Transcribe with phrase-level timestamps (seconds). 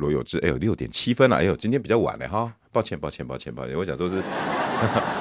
[0.00, 0.38] 罗有志。
[0.38, 3.76] 哎呦，六点七分了，哎呦，今天比较晚了哈，抱歉，抱歉，抱歉，抱歉。
[3.76, 4.20] 我想说是，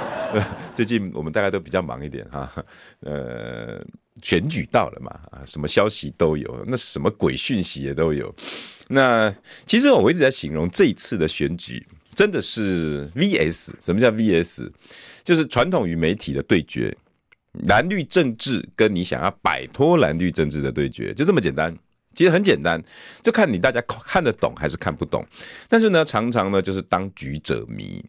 [0.73, 2.51] 最近我们大家都比较忙一点哈。
[3.01, 3.79] 呃，
[4.23, 8.33] 选举到了嘛，啊，什么消息都有，那什么鬼讯息也都有。
[8.87, 9.31] 那
[9.67, 11.85] 其实我一直在形容这一次的选举
[12.15, 13.71] 真的是 VS。
[13.79, 14.71] 什么叫 VS？
[15.23, 16.95] 就是传统与媒体的对决。
[17.67, 21.75] 蓝绿政治跟你想要摆脱蓝绿政治的对决，就这么简单。
[22.19, 22.83] 其实很简单，
[23.23, 25.25] 就看你大家看得懂还是看不懂。
[25.69, 28.03] 但是呢，常常呢就是当局者迷。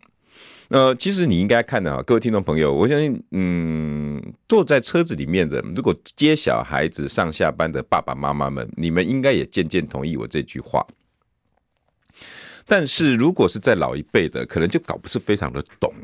[0.66, 10.84] 呃，其实你应该看的啊，各位听众朋友，我相信，嗯，坐在车子里面的，如果接小孩子上下班的爸爸妈妈们，你们应该也渐渐同意我这句话。
[12.66, 15.94] 但是如果是在老一辈的，可能就搞不是非常的懂。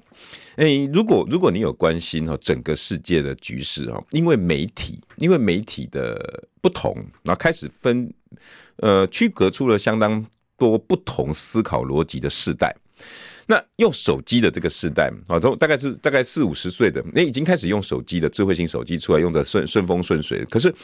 [0.57, 8.13] 诶，如果如果你有关心哈整个世界的局势哈，因为媒体因为媒体的不同，然后开始分
[8.77, 10.25] 呃区隔出了相当
[10.57, 12.75] 多不同思考逻辑的世代。
[13.49, 20.45] 那用手机的这个世代啊，都大概是大概四五十岁的，那已经开始用手机的智慧型手机出来，用的顺顺风顺水。
[20.47, 20.75] 可是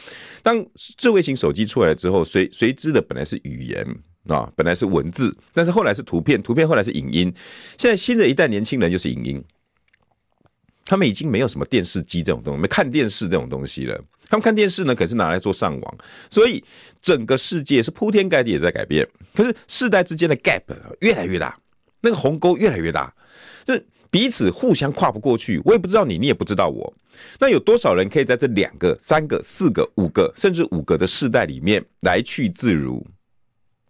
[0.41, 3.85] 当智慧型手机出来之后，随随之的本来是语言。
[4.29, 7.33] 啊，本来是文字，但是后来是图片，图片后来是影音，
[7.77, 9.43] 现在新的一代年轻人就是影音，
[10.85, 13.99] 他们已经没有什么电视机这种东西，没看电视这种东西了。
[14.29, 15.97] 他们看电视呢，可是拿来做上网，
[16.29, 16.63] 所以
[17.01, 19.07] 整个世界是铺天盖地也在改变。
[19.33, 20.61] 可是世代之间的 gap
[21.01, 21.57] 越来越大，
[22.01, 23.13] 那个鸿沟越来越大，
[23.63, 25.61] 就是彼此互相跨不过去。
[25.65, 26.93] 我也不知道你，你也不知道我。
[27.39, 33.05] 那有多少人可以在这两个、三个、四个、五个，甚至五个的世代里面来去自如？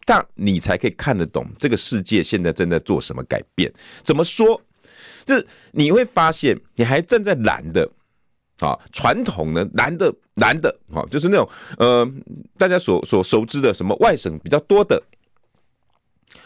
[0.05, 3.71] 但你才可以看得懂这个世界现在正在做什么改变。
[4.03, 4.61] 怎么说？
[5.25, 7.89] 就是你会发现，你还站在蓝的
[8.59, 12.09] 啊，传统的蓝的蓝的啊，就是那种呃，
[12.57, 15.01] 大家所所熟知的什么外省比较多的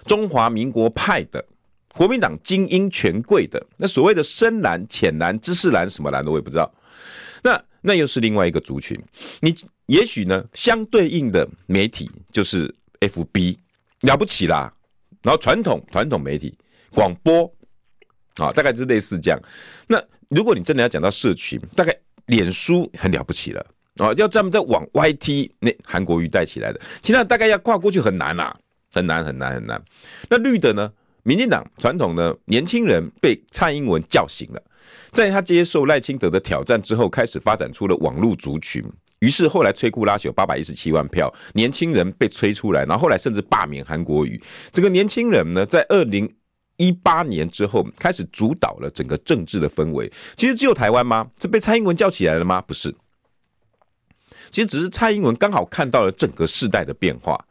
[0.05, 1.43] 中华民国派的
[1.93, 6.73] 国民党精英权贵的那所谓的深蓝、浅蓝、知识蓝什么蓝的我也不知道。
[7.43, 8.99] 那那又是另外一个族群。
[9.41, 9.55] 你
[9.85, 12.73] 也许呢，相对应的媒体就是。
[12.99, 13.55] FB
[14.01, 14.73] 了不起啦，
[15.21, 16.57] 然后传统传统媒体
[16.89, 17.47] 广播
[18.37, 19.39] 啊，大概是类似这样。
[19.87, 21.95] 那如果你真的要讲到社群，大概
[22.27, 23.65] 脸书很了不起了
[23.97, 28.55] 啊，要这么再往 YT 那韩国瑜带起来的，其他大概要跨过去很难啦，
[28.93, 29.81] 很难很难很难。
[30.29, 30.91] 那绿的呢？
[31.23, 34.63] 民进党传统的年轻人被蔡英文叫醒了，
[35.11, 38.81] 在他接受赖清德的挑战之后，开始发展出了网络族群。
[39.19, 44.41] 于是后来摧枯拉朽，八百一十七万票，年轻人被吹出来，然后后来甚至罢免韩国瑜。
[44.71, 46.33] 这个年轻人呢，在二零
[46.77, 50.11] 一八年之后开始主导了整个政治的氛围。
[50.35, 51.29] 其实只有台湾吗？
[51.41, 52.61] 是被蔡英文叫起来了吗？
[52.61, 52.95] 不是，
[54.51, 57.45] 其实只是蔡英文刚好看到了整个世代的变化，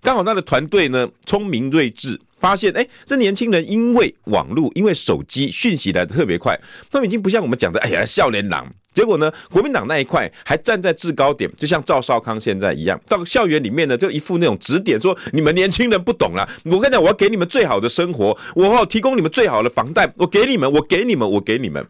[0.00, 2.20] 刚好他的团队呢聪明睿智。
[2.40, 6.58] 发现，哎，这年轻人因为网络，因为手机讯息来的特别快，
[6.90, 8.66] 他们已经不像我们讲的，哎呀，少年郎。
[8.92, 16.48] 结果呢，国民党那一块还站在制高点，就像赵少康现在一样，到校园里面呢，就一副那种指点，说你们年轻人不懂啦。
[16.64, 21.86] 我跟你讲，我要给你们最好的生活，我要提供你们最好的房贷，我给你们，我给你们，我给你们。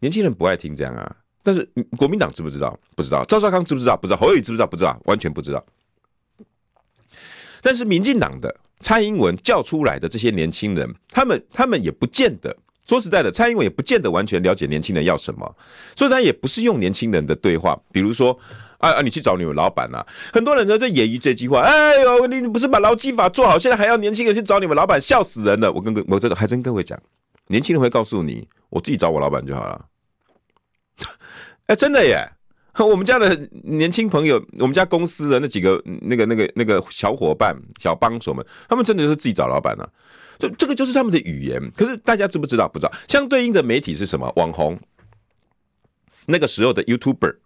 [0.00, 1.14] 年轻人不爱听这样啊。
[1.44, 2.76] 但是国民党知不知道？
[2.96, 3.24] 不知道。
[3.26, 3.96] 赵少康知不知道？
[3.96, 4.16] 不知道。
[4.16, 4.66] 侯友宜知不知道？
[4.66, 5.64] 不知道，完全不知道。
[7.62, 8.54] 但是民进党的。
[8.84, 12.52] 蔡英文叫出来的这些年轻人，他们他们也不见得
[12.84, 15.56] 说实在的，蔡英文也不见得完全了解年轻人要什么，
[15.94, 18.36] 所以他也不是用年轻人的对话，比如说
[18.78, 25.70] 啊啊，你去找你们老板呐，很多人呢在揶揄这句话，哎呦，你不是把劳基法做好，现在还要年轻人去找你们老板，笑死人了。
[25.72, 27.00] 我跟我这个还真跟各位讲，
[27.46, 29.86] 年轻人会告诉你，我自己找我老板就好了。
[31.66, 32.28] 哎，真的耶。
[32.80, 39.86] 我们家的年轻朋友，我们家公司的那几个那个那个那个小伙伴、小帮手们，他们真的是自己找老板啊。
[40.38, 41.70] 这这个就是他们的语言。
[41.76, 42.66] 可是大家知不知道？
[42.66, 42.92] 不知道。
[43.08, 44.32] 相对应的媒体是什么？
[44.36, 44.80] 网红。
[46.24, 47.36] 那个时候的 YouTuber，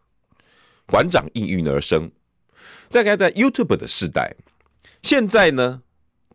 [0.86, 2.08] 馆长应运而生。
[2.90, 4.36] 大概在 YouTube 的时代，
[5.02, 5.82] 现在呢，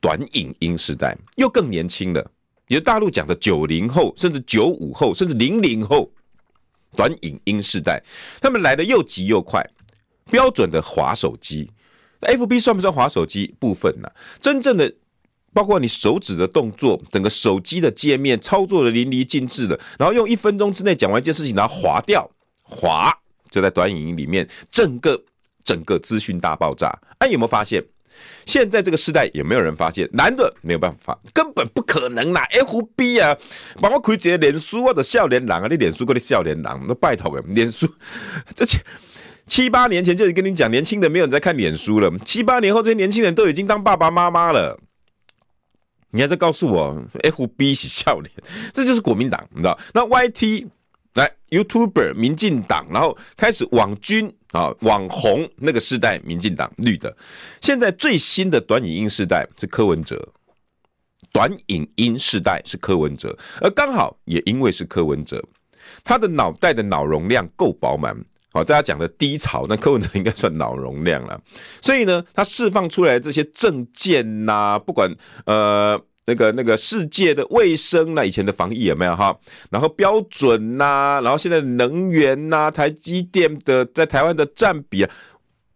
[0.02, 2.30] 短影音时代又更年轻了。
[2.68, 6.12] 也就大陆讲的九零后，甚至九五后，甚至零零后。
[6.96, 8.02] 短影音世代，
[8.42, 9.66] 他们来的又急又快，
[10.30, 11.72] 标准的滑手机。
[12.22, 14.08] FB 算不算滑手机部分呢？
[14.40, 14.94] 真正的
[15.54, 22.30] 包括你手指的动作，整个手机的界面操作的淋漓尽致的，然后用一分钟之内讲完一件事情，然后划掉，
[22.62, 23.12] 划
[23.50, 25.24] 就在短影音里面，整个
[25.64, 26.96] 整个资讯大爆炸。
[27.18, 27.84] 哎，有没有发现？
[28.46, 30.10] 现在这个时代也没有人发现？
[30.14, 33.38] 男的没有办法，根本不可能啦！FB 啊，
[33.82, 37.88] 帮我开一个脸书，或者少年郎啊，你脸书过的少年郎，那拜托，脸书
[38.56, 38.80] 这些
[39.48, 44.80] 七八年前就已经跟你讲，年轻人没有人在看脸书了，七八年后这些年轻人都已经当爸爸妈妈了。
[46.14, 48.30] 你还在告诉我 FB 是笑脸，
[48.74, 49.80] 这就是国民党，你知道？
[49.94, 50.68] 那 YT
[51.14, 57.16] 来 YouTuber 民进党，然后开始网军啊网红那个世代，民进党绿的。
[57.62, 60.34] 现在最新的短影音世代是柯文哲，
[61.32, 65.44] 短影音世代是柯文哲，而刚好也因为是柯文哲，
[66.04, 68.16] 他的脑袋的脑容量够饱满。
[68.54, 71.42] 好，大家讲的低潮，那柯文哲应该算脑容量了。
[71.82, 75.10] 所以呢，他释放出来这些政见呐，不管
[75.46, 79.38] 呃那个那个世界的卫生那，以前的防疫有没有哈？
[79.70, 85.12] 然后标准呐，然后现在能源呐，台积电的在台湾的占比啊，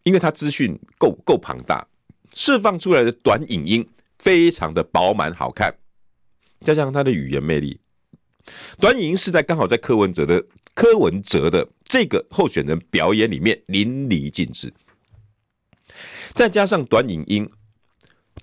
[0.04, 1.88] 因为它资讯够够庞大，
[2.34, 3.88] 释放出来的短影音
[4.20, 5.74] 非常的饱满好看，
[6.62, 7.80] 加上它的语言魅力，
[8.80, 10.44] 短影音是在刚好在柯文哲的
[10.74, 11.68] 柯文哲的。
[11.88, 14.74] 这个候选人表演里面淋漓尽致，
[16.34, 17.48] 再加上短影音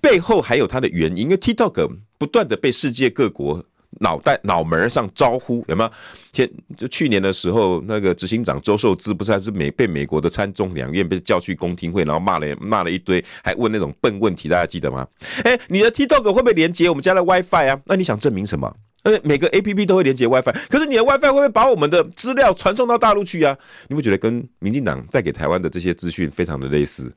[0.03, 3.63] 背后还有它的原因，因为 TikTok 不断的被世界各国
[4.01, 5.91] 脑袋脑门上招呼，有没有？
[6.33, 15.07] 前就去年的时候，那个执行长周受资不是还是美被美国的参众两院被叫去公听会，然后骂了骂了一堆，还问那种笨问题，大家记得吗？
[15.45, 17.79] 哎，你的 TikTok 会不会连接我们家的 WiFi 啊？
[17.85, 18.75] 那你想证明什么？
[19.03, 23.57] 而且每个 A P P 都会连接 WiFi，可是你的 WiFi 会不会把我们的资料传送到大陆去啊？
[23.87, 27.13] 你会觉得跟民进党带给台湾的这些资讯非常的类似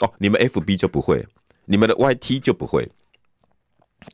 [0.00, 0.12] 哦？
[0.18, 1.26] 你们 F B 就不会，
[1.66, 2.88] 你们的 Y T 就不会，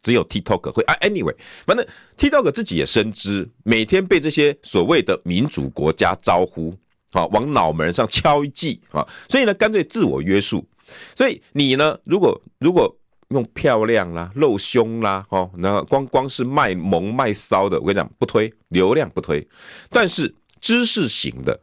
[0.03, 0.95] 只有 TikTok 会啊。
[1.01, 1.87] Anyway，反正
[2.19, 6.77] TikTok 自己也深知，每天被这些所谓的民主国家招呼
[7.13, 10.67] 啊，往脑门上敲一记啊，所以呢，干脆自我约束。
[11.15, 12.97] 所以你呢，如果如果
[13.29, 19.47] 用漂亮啦、露胸啦，哦，然后光光是卖萌卖骚的，我跟你讲，不推流量不推，
[19.89, 21.59] 但是知识型的、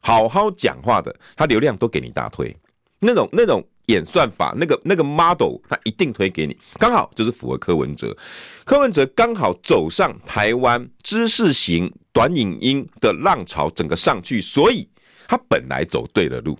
[0.00, 2.56] 好好讲话的，他流量都给你大推。
[3.00, 8.16] 那种那种演算法，那个那个 model，他一定推给你，刚好就是符合柯文哲。
[8.64, 14.88] 柯文哲刚好走上台湾知识型短影音的浪潮，整个上去，所以
[15.26, 16.58] 他本来走对了路。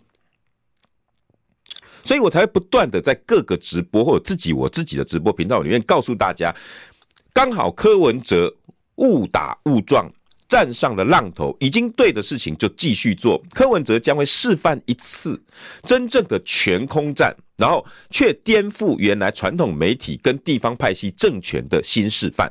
[2.05, 6.55] 所以我才会不断的在各个直播或者自己我自己的直播频道里面告诉大家，
[7.34, 8.56] 刚好柯文哲
[8.94, 10.11] 误打误撞
[10.49, 13.43] 站上了浪头，已经对的事情就继续做。
[13.50, 15.41] 柯文哲将会示范一次
[15.85, 22.50] 真正的全空战，然后却颠覆原来传统媒体跟地方派系政权的新示范。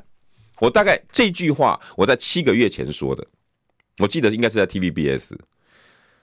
[0.60, 3.26] 我大概这句话我在七个月前说的，
[3.98, 5.36] 我记得应该是在 TVBS，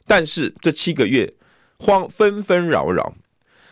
[0.06, 1.32] 但是这七个月
[1.78, 3.14] 慌纷纷扰扰。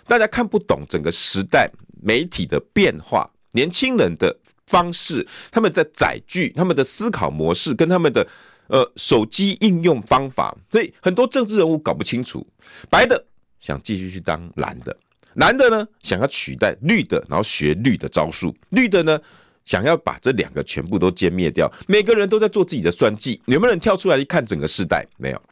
[0.06, 1.70] 大家看不懂整个时代
[2.02, 8.26] 媒体的变化，年轻人的方式，他们在载具，他们的思考模式跟他们的
[8.68, 12.46] 呃手机应用方法，所以很多政治人物搞不清楚，
[12.88, 13.24] 白的
[13.60, 14.96] 想继续去当蓝的，
[15.34, 19.20] 蓝的呢想要取代绿的，然后学绿的招数，绿的呢
[19.64, 25.06] 想要把这两个全部都歼灭掉，每个人都在做自己的算计，有没有人跳出来一看整个时代？
[25.18, 25.42] 没有。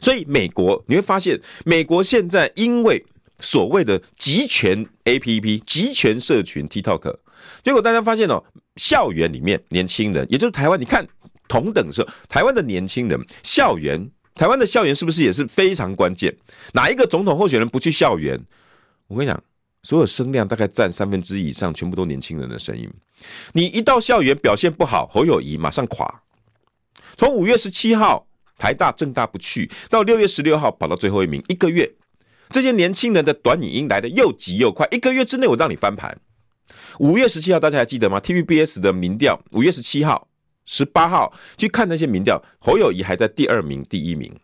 [0.00, 3.04] 所以美国你会发现，美国现在因为
[3.38, 7.18] 所谓的集权 APP、集权社群 TikTok，
[7.62, 8.42] 结果大家发现哦，
[8.76, 11.06] 校园里面年轻人，也就是台湾，你看
[11.48, 16.34] 同等的时候，台湾的年轻人，校园，台湾的校园是不是也是非常关键？
[16.72, 18.40] 哪一个总统候选人不去校园？
[19.08, 19.42] 我跟你讲，
[19.82, 22.90] 所有声量大概占三分之以上，全部都年轻人的声音。
[23.52, 26.22] 你一到校园表现不好，侯友宜马上垮。
[27.16, 28.26] 从五月十七号。
[28.60, 31.90] 台大、政大不去，到六月十六号跑到最后一名，一个月，
[32.50, 36.20] 这些年轻人的短影音来得又急又快，一个月之内我让你翻盘。
[36.98, 40.28] 五月十七号大家还记得吗？TVBS 的民调，五月十七号、
[40.64, 44.34] 十八号去看那些民调，侯友宜还在第二名、第一名。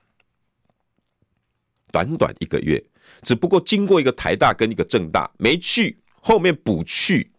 [1.92, 2.84] 短短一个月，
[3.22, 7.30] 只不过经过一个台大跟一个政大没去，后面补去。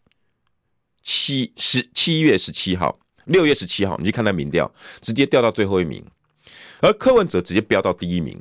[1.03, 6.03] 七十七月十七号、六月十七号，你去看那民调，直接掉到最后一名。
[6.81, 8.37] 而柯文哲直接飙到第一名，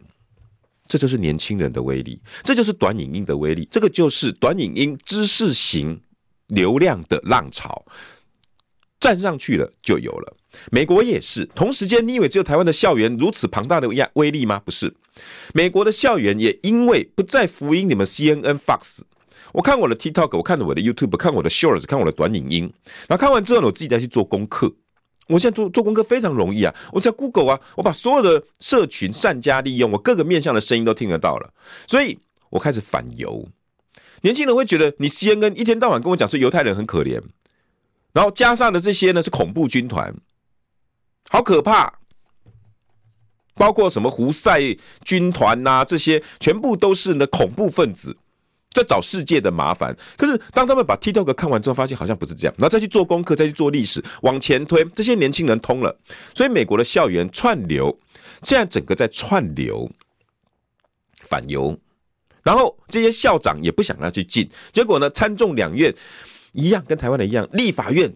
[0.86, 6.00] 这就是年轻人的威力，这就是短影音的威力，这个就是短影音知识型
[6.48, 7.84] 流量的浪潮，
[9.00, 10.36] 站上去了就有了。
[10.70, 14.60] 美国也是，同时间，你以为只有台湾的校园如此庞大的压威力吗？
[14.64, 14.94] 不是，
[15.52, 19.00] 美国的校园也因为不再福音你们 CNN、Fox，
[19.52, 22.72] 我看我的 TikTok，我看我的 YouTube，看我的 Shorts，看我的短影音，
[23.06, 24.74] 然后看完之后呢，我自己再去做功课。
[25.28, 31.52] 我现在做做功课非常容易啊，我只要 Google 啊，我把所有的社群善加利用，我各个面向的声音都听得到了，
[31.88, 33.46] 所以我开始反犹。
[34.22, 37.22] 年轻人会觉得你 CNN 一天到晚跟我讲说犹太人很可怜，
[38.12, 40.14] 然后加上的这些呢是恐怖军团，
[41.28, 41.98] 好可怕，
[43.54, 48.16] 包括什么胡塞军团呐，这些全部都是呢恐怖分子。
[48.70, 55.98] 在找世界的麻烦，可是当他们把 TikTok 看完之后，发现好像不是这样，然后再去做功课，再去做历史，往前推，这些年轻人通了，
[56.34, 57.98] 所以美国的校园串流，
[58.42, 59.90] 现在整个在串流
[61.26, 61.80] 反犹，
[62.46, 65.92] 然后这些校长也不想要去进，结果呢，参众两院
[66.52, 68.14] 一样，跟台湾的一样，立法院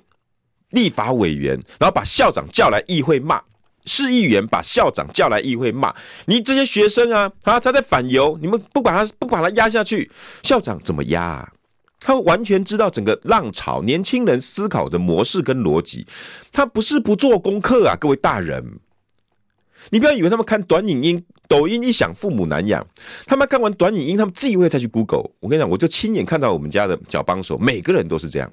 [0.70, 3.42] 立法委员，然后把校长叫来议会骂。
[3.86, 5.94] 市议员把校长叫来议会骂
[6.26, 10.10] 你这些学生啊，啊，他在反犹，你们不把他不把他压下去，
[10.42, 11.52] 校长怎么压啊？
[11.98, 16.06] 他完全知道整个浪潮年轻人思考的模式跟逻辑，
[16.52, 18.78] 他不是不做功课啊，各位大人，
[19.88, 22.86] 你不要以为他们看短影音、抖音一响父母难养，
[23.26, 25.30] 他们看完短影音，他们自己会再去 Google。
[25.40, 28.52] 我跟你讲，我就亲眼看到我们家的小帮手，每个人都是这样。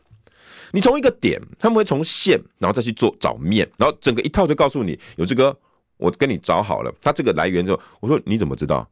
[0.72, 5.56] 你从一个点，他们会从线，然后再去做找面，然后整个一套就告诉你有这个，
[5.98, 8.90] 我跟你找好了，他这个来源之后，我说你怎么知道？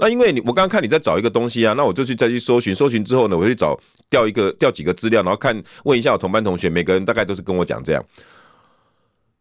[0.00, 3.78] 那因为你我刚刚看你在找一个东西啊，那我就去再去搜寻，搜寻之后呢，我去找
[4.08, 8.04] 调一个调几个资料，然后看问一下我同班同学，每个人大概都是跟我讲这样。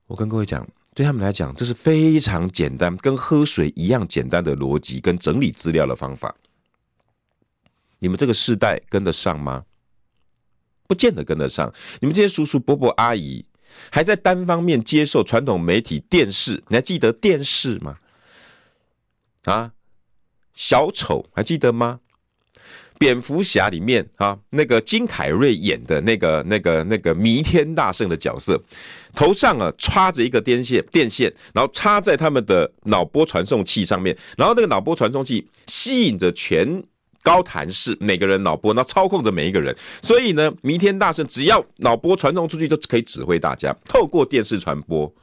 [0.08, 6.36] 我跟各位讲，对他们来讲，这是非常简单，跟喝水一样简单的逻辑跟整理资料的方法。
[8.00, 9.64] 你们这个世代跟得上吗？
[10.88, 13.46] 不见得跟得上，你们这些叔叔伯伯阿姨
[13.92, 18.00] 还在单方面接受传统媒体电视，你还记得电视吗？
[19.44, 19.74] 啊，
[20.56, 22.00] 小丑还记得吗？
[22.98, 28.62] 蝙蝠侠里面啊，那个金凯瑞演的那个那个那个弥天大圣的角色，
[29.16, 36.84] 头上啊插着一个电线，电线，然后插在他们的脑波传送器上面，然后那个脑波传送器吸引着全。
[37.24, 43.76] 高谭市，每个人脑波，那操控着每一个人，所以呢，弥天大圣只要脑波传送出去，就可以指挥大家。
[43.84, 45.14] 透过电视传播，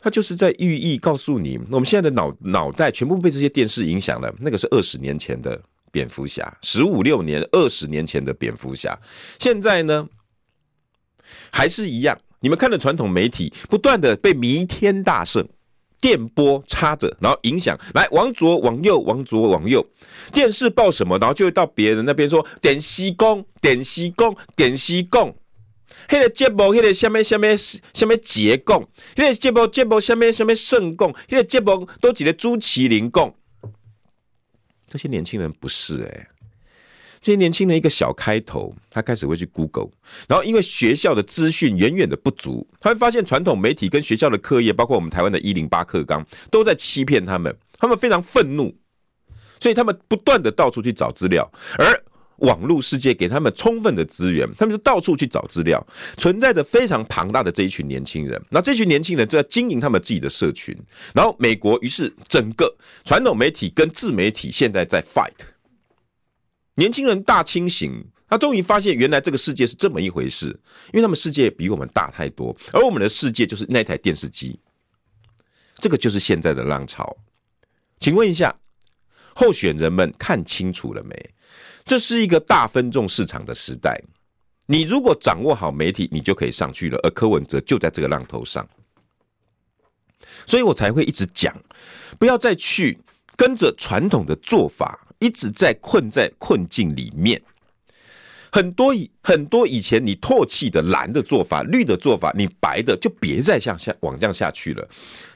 [0.00, 4.34] 他就是在寓意告诉你，我们现在的脑脑袋全部被这些电视影响了。
[4.38, 5.60] 那个是二十年前的
[5.98, 8.96] 蝙蝠侠，十五六年、二十年前的蝙蝠侠，
[9.40, 10.06] 现在呢，
[11.50, 12.16] 还是一样。
[12.38, 15.44] 你们看的传统媒体，不断的被弥天大圣。
[16.00, 19.84] 电波插着，然后影响来往左往右，往左往右。
[20.32, 25.36] 电视报什么，然后就会到别人那边说点西贡，点西贡，点西贡。
[26.08, 33.34] 那个节目，那个下面下面下面结贡，那个节目节目下面下面圣贡，那个节目都记得朱麒麟贡。
[34.88, 36.28] 这些年轻人不是哎、欸。
[37.20, 39.88] 这些年轻人一个小开头，他开始会去 Google，
[40.28, 48.72] 然后因为学校的资讯远远的不足，他会发现传统媒体跟学校的课业，包括我们台湾的一零八课纲，都在欺骗他们，他们非常愤怒，
[49.58, 52.04] 所以他们不断的到处去找资料，而
[52.38, 55.84] 网络世界给他们充分的资源，他们就到处去找资料，
[56.16, 60.76] 存在着非常庞大的这一群年轻人，那这群年轻人就在经营他们自己的社群，
[61.14, 62.72] 然后美国于是整个
[63.04, 65.34] 传统媒体跟自媒体现在在 fight。
[66.74, 70.46] 年轻人大清醒，他终于发现原来这个世界是这么一回事，
[70.92, 74.60] 因为他们世界比我们大太多，而我们的世界就是那台电视机，
[75.80, 77.16] 这个就是现在的浪潮。
[77.98, 78.56] 请问一下，
[79.34, 81.30] 候选人们看清楚了没？
[81.88, 83.98] 这是一个大分众市场的时代，
[84.66, 88.68] 你如果掌握好媒体，你就可以上去了，而柯文哲就在这个浪头上，
[90.44, 91.56] 所以我才会一直讲，
[92.18, 92.98] 不要再去
[93.38, 95.06] 跟着传统的做法。
[95.18, 97.42] 一直在困在困境里面，
[98.52, 104.88] 很多以很多以前你唾弃的蓝的做法、绿的做法，你白的就别再向下往降下去了。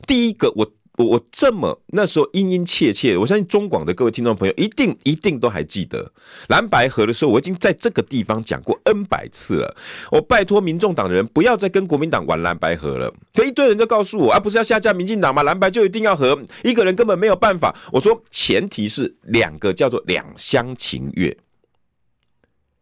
[0.06, 0.70] 第一个我。
[0.98, 6.12] 我我这么那时候殷殷切切，我相信中广的各位听众朋友一定一定都还记得
[6.48, 9.74] 蓝白合的时候，我已经在这个地方讲过 N 百次了。
[10.10, 13.10] 我拜托民众党的人不要再跟国民党玩蓝白合了。
[13.32, 15.42] 可一堆人就告诉我，啊，不是要下架民进党吗？
[15.42, 17.74] 蓝白就一定要合，一个人根本没有办法。
[17.90, 21.34] 我说前提是两个叫做两厢情愿，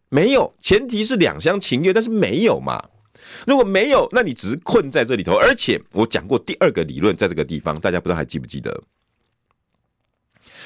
[0.09, 2.83] 没有前提是两厢情愿，但是没有嘛。
[3.47, 5.35] 如果没有，那你只是困在这里头。
[5.35, 8.83] 而且我讲过第二个理论，在这个地方，大家不知道还记不记得？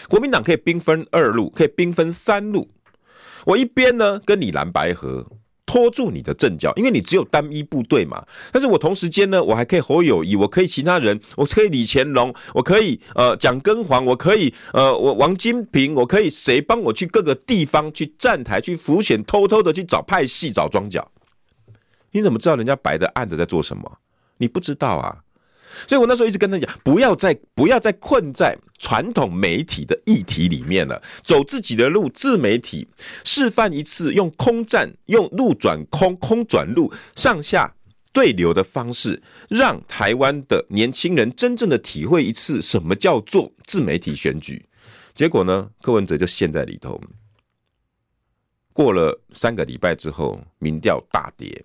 [0.08, 2.68] 国民党可以兵分二路，可以兵分三路。
[3.46, 5.26] 我一边呢跟你蓝白合，
[5.66, 8.24] 拖住你的阵脚，因为你只有单一部队嘛。
[8.52, 21.10] 但是我同时间呢，我还可以侯友谊，我可以其他人，我可以李乾隆，我可以呃蒋根黄，我可以呃我王金平，我可以谁帮我去各个地方去站台去浮选，偷偷的去找派系找庄脚。
[22.14, 23.98] 你怎么知道人家白的暗的在做什么？
[24.36, 25.24] 你不知道啊。
[25.88, 32.86] 所以我那时候一直跟他讲，不要再不要再困在传统媒体的议题里面了，走自己的路，自媒体
[33.24, 37.74] 示范一次用空战、用路转空、空转路、上下
[38.12, 44.64] 对流的方式，让台湾的年轻人真正的体会一次什么叫做自媒体选举。
[45.16, 47.00] 结果呢，柯文哲就陷在里头。
[48.72, 51.64] 过了三个礼拜之后，民调大跌。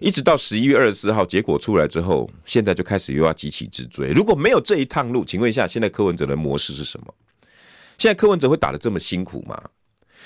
[0.00, 4.12] 一直到十一月二十四号，结果出来之后，现在就开始又要急起直追。
[4.12, 7.14] 如果没有这一趟路，请问一下，现在柯文哲的模式是什么？
[7.98, 9.62] 现在柯文哲会打得这么辛苦吗？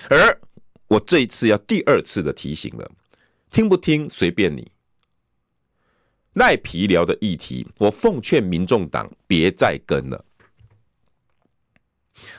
[0.08, 0.40] 而
[0.86, 2.88] 我这一次要第二次的提醒了，
[3.50, 4.70] 听不听随便你。
[6.34, 10.24] 赖皮聊的议题，我奉劝民众党别再跟了。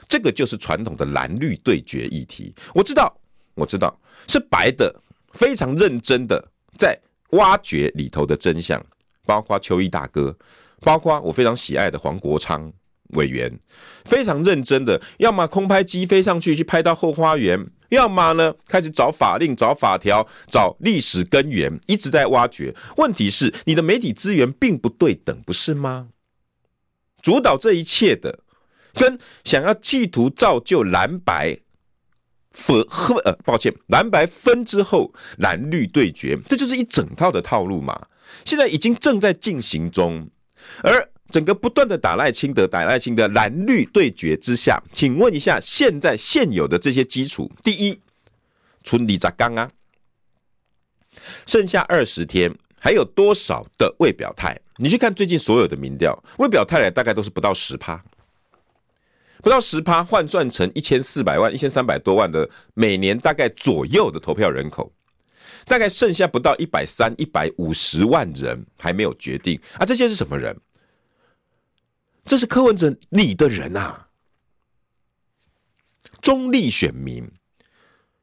[0.07, 2.53] 这个就是传统的蓝绿对决议题。
[2.73, 3.13] 我知道，
[3.55, 4.93] 我知道是白的，
[5.33, 6.51] 非常认真的。
[6.77, 6.99] 在
[7.31, 8.83] 挖掘里头的真相，
[9.25, 10.37] 包括邱毅大哥，
[10.81, 12.71] 包括我非常喜爱的黄国昌
[13.09, 13.59] 委员，
[14.05, 22.73] 非常认真的，要么空拍机飞上去去拍到后花园，要么呢开始找法令、找法条、找历史根源，一直在挖掘。
[22.97, 26.09] 问题是你的媒体资源并不对等，不是吗？
[27.21, 28.39] 主导这一切的，
[28.93, 31.59] 跟想要企图造就蓝白。
[32.55, 38.07] 分和呃，抱歉，蓝白分之后，蓝绿对决，这就是一整套的套路嘛。
[38.45, 40.27] 现在已经正在进行中，
[40.81, 47.99] 而整个不断的打赖清德、打赖清德蓝绿对决之下，请问一下，现在现有的这些基础，第一，
[48.83, 49.69] 村里咋刚啊？
[51.45, 54.59] 剩下二十天，还有多少的未表态？
[54.77, 58.03] 你去看最近所有的民调，未表态的大概都是不到十趴。
[59.45, 64.91] 不到十趴，换算成一千四百万、一千三百多万的每年大概左右的投票人口，
[65.67, 69.85] 大概剩下不到一百三、一百五十万人还没有决定啊！
[69.85, 70.59] 这些是什么人？
[72.25, 74.07] 这是柯文哲你的人啊，
[76.23, 77.31] 中立选民。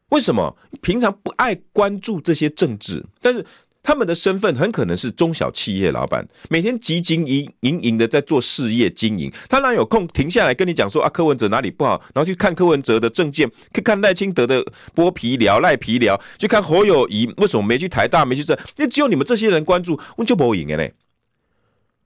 [0.08, 3.06] 为什么平常不爱关注这些政治？
[3.20, 3.46] 但是。
[3.82, 14.64] 他们的身份很可能是中小企业老板，每天汲汲营营营的在做事业经营，他哪有空停下来跟你讲说啊，柯文哲哪里不好，然后去看柯文哲的证件，去看赖清德的
[14.94, 20.94] 剥皮寮、赖皮寮，去看侯友谊为什么没去台大，没去这，因为只有你们这些人关注，我就不赢的嘞。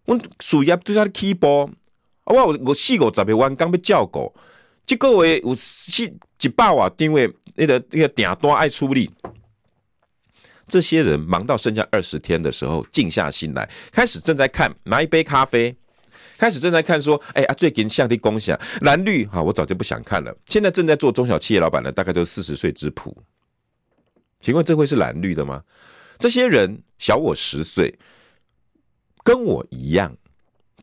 [0.07, 1.71] 我属于对他的 keyboard，
[2.25, 4.33] 我我四五十个万刚被叫过，
[4.87, 9.11] 这个月有四一百瓦定位那个那个订单爱处理。
[10.69, 15.75] 这些人忙到剩下二十天的时候，静下心来，开始正在看拿一杯咖啡，
[16.37, 20.37] 开始正在看说，哎啊，最近向地共享蓝绿哈，我早就不想看了。
[20.47, 23.17] 现在正在做中小企业老板的，大概都是四十岁之谱。
[24.41, 25.63] 请问这会是蓝绿的吗？
[26.19, 27.99] 这些人小我十岁，
[29.23, 30.17] 跟我一样。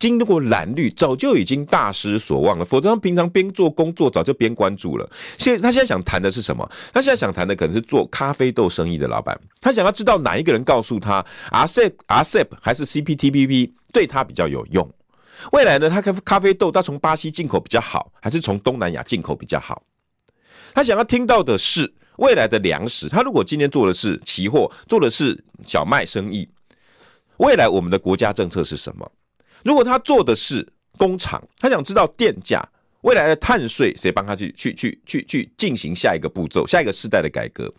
[0.04, 2.66] 经过蓝绿，早就已经大失所望了。
[2.66, 5.10] 否则，他平常边做工作，早就边关注了。
[5.38, 6.70] 现他现在想谈的是什么？
[6.94, 9.40] 他现在想谈的可能是做咖啡豆生意的老板。
[9.62, 14.86] 他想要知道哪一个人告诉他，RCEP、RCEP 还是 CPTPP 对他比较有用。
[15.54, 19.84] 未来呢，他咖咖啡豆，他从巴西进口比较好，还是从东南亚进口比较好？
[20.74, 23.08] 他想要听到的是未来的粮食。
[23.08, 26.50] 他如果今天做的是期货，做的是小麦生意，
[27.38, 29.10] 未来我们的国家政策是什么？
[29.64, 32.64] 如果他做的是工厂，他想知道电价，
[33.02, 37.74] 未来的碳税谁帮他去去去去去进行下一个步骤，下一个世代的改革？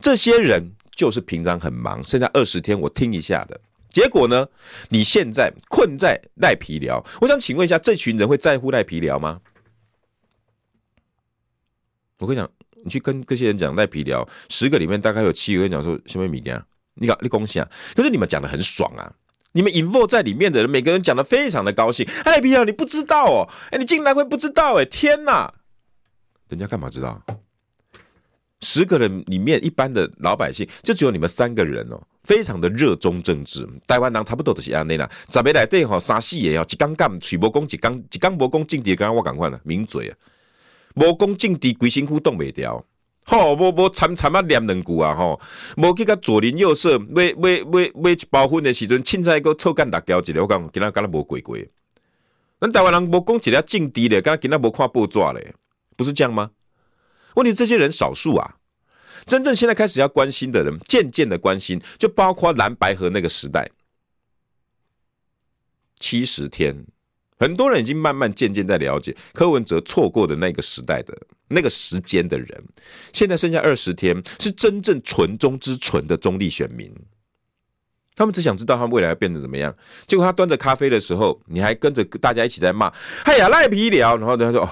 [0.00, 4.46] 这些人就是平常很忙，剩下二十天我听一下的结果呢？
[4.88, 9.40] 你现在困在赖皮寮，我想请问一下，这群人会在乎赖皮寮吗？
[12.18, 12.50] 我跟你讲，
[12.84, 16.66] 你去跟这些人讲赖皮寮，十个里面大概有七个人讲说什么米呀？
[17.00, 17.70] 你搞你恭喜啊！
[17.94, 19.06] 可是你们讲的很爽啊！
[19.58, 22.08] 你们 involve 在里面的人，每个人讲的非常的高兴。
[22.22, 23.48] 哎，皮条，你不知道哦？
[23.72, 24.76] 哎，你竟然会不知道？
[24.76, 25.52] 哎，天哪！
[26.48, 27.20] 人家干嘛知道？
[28.60, 33.68] 十个人里面，一般的老百姓就只有你们三个人哦，非常的热衷政治。
[33.88, 35.10] 台湾人差不多都是安内啦。
[35.32, 40.14] 十个来对吼，三四个哦，一刚干，取无功，一刚一刚无功，政治刚刚我赶快了，抿嘴啊！
[40.94, 42.84] 无功政治，规身躯动袂掉。
[43.28, 45.38] 吼，无无参参啊念两句啊吼，
[45.76, 51.58] 无去甲左邻右舍买买买买一包粉的时阵，凊彩个臭干辣椒一个，我讲今仔敢若无过过。
[52.58, 55.54] 咱台湾人无讲一粒政治咧，敢若今仔无看报纸咧，
[55.94, 56.50] 不是这样吗？
[57.34, 58.56] 问题这些人少数啊，
[59.26, 63.70] 真正现在开始要关心的人，渐渐的关心，就包括蓝白河那个时代，
[66.00, 66.86] 七十天，
[67.38, 71.16] 很多人已经慢慢渐渐在了解柯文哲错过的那个时代的
[71.48, 72.64] 那个时间的人，
[73.12, 76.92] 现在剩下二十天，是真正纯中之纯的中立选民。
[78.14, 79.72] 他们只想知道他们未来要变得怎么样。
[80.08, 84.68] 结果他端着咖啡的时候，你还跟着大家一起在骂：“哎呀，赖皮了。”然后他说：“哦，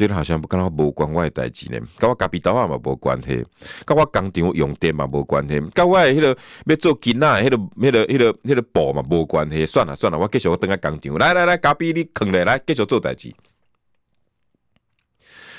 [0.00, 3.44] 觉得好像不跟他无关我的代志呢，跟我咖啡豆啊嘛无关系，
[3.84, 9.66] 跟我工厂用电嘛无关系，跟我迄个要做囡仔迄个、迄个、迄个、迄个布嘛无关系。
[9.66, 11.18] 算了算了，我继续我等下工厂。
[11.18, 13.30] 来来来，咖啡你扛来，来继续做代志。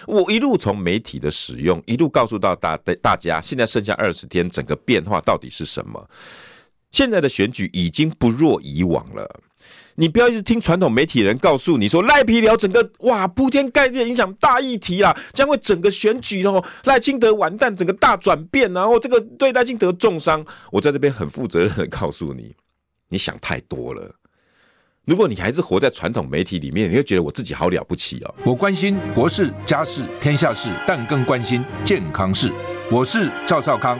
[0.07, 6.09] 我一路从媒体的使用，一路告诉到大大家，现在剩下二十天，整个变化到底是什么？
[6.89, 9.39] 现在的选举已经不若以往了，
[9.95, 20.45] 你不要一直听传统媒体人告诉你说赖皮聊整个哇铺天盖地影响大议题啦，将会整个选举然后赖清德完蛋，整个大转变，然后这个对赖清德重伤。
[20.71, 22.55] 我在这边很负责任的告诉你，
[23.09, 24.15] 你想太多了。
[25.03, 28.35] 如果你还是活在传统媒体里面，你会觉得我自己好了不起哦。
[28.45, 32.51] 我关心国事、家事、天下事，但更关心健康事。
[32.91, 33.99] 我是赵少康，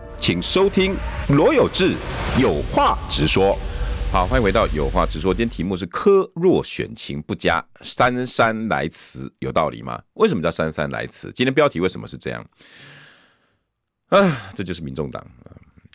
[0.21, 0.95] 请收听
[1.29, 1.95] 罗有志
[2.39, 3.57] 有话直说。
[4.11, 5.33] 好，欢迎回到有话直说。
[5.33, 9.99] 今天题目是柯若选情不佳，姗姗来迟，有道理吗？
[10.13, 11.31] 为什么叫姗姗来迟？
[11.31, 12.45] 今天标题为什么是这样？
[14.09, 15.25] 啊，这就是民众党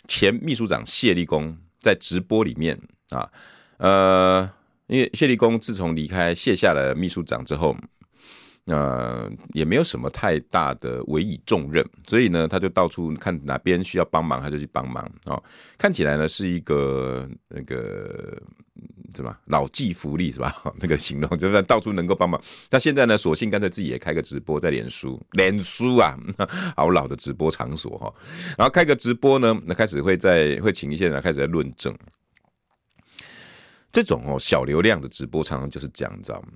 [0.09, 2.77] 前秘书长谢立功在直播里面
[3.11, 3.31] 啊，
[3.77, 4.51] 呃，
[4.87, 7.73] 因为谢立功自从离开卸下了秘书长之后。
[8.67, 15.41] 呃，也没有什么太大的委以重任，所以呢，他就到处看哪边需要帮忙，他就去帮忙哦。
[15.77, 18.37] 看起来呢是一个那个
[19.15, 20.53] 什么老骥伏枥是吧？
[20.79, 22.41] 那个形容就是到处能够帮忙。
[22.69, 26.17] 那现在呢，索性干脆自己也开个直播在脸书，脸书啊，
[26.75, 28.13] 好老的直播场所哈。
[28.57, 31.97] 然后开个直播呢，那开始会在会请一些人开始在论证。
[33.97, 36.49] 这种哦小流量的直播常常就是这样，你知道吗？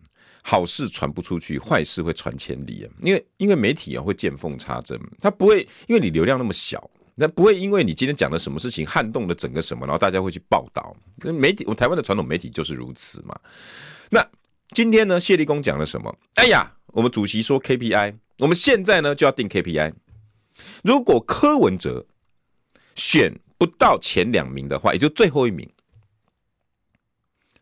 [0.43, 2.87] 好事传不出去，坏事会传千里啊！
[3.01, 10.95] 因为因为媒体啊会见缝插针，他不会因为你流量那么小，那不会因为你今天讲了什么事情撼动了整个什么，然后大家会去报道。
[11.33, 13.35] 媒体，我台湾的传统媒体就是如此嘛。
[14.11, 14.23] 那
[14.75, 16.15] 今天呢，谢立功讲了什么？
[16.35, 19.93] 哎呀，我们主席说 KPI，我们现在呢就要定 KPI。
[20.83, 22.05] 如果柯文哲
[22.93, 25.67] 选不到前两名的话，也就最后一名，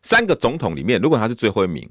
[0.02, 1.88] 三个总统里面，如果他是最后一名。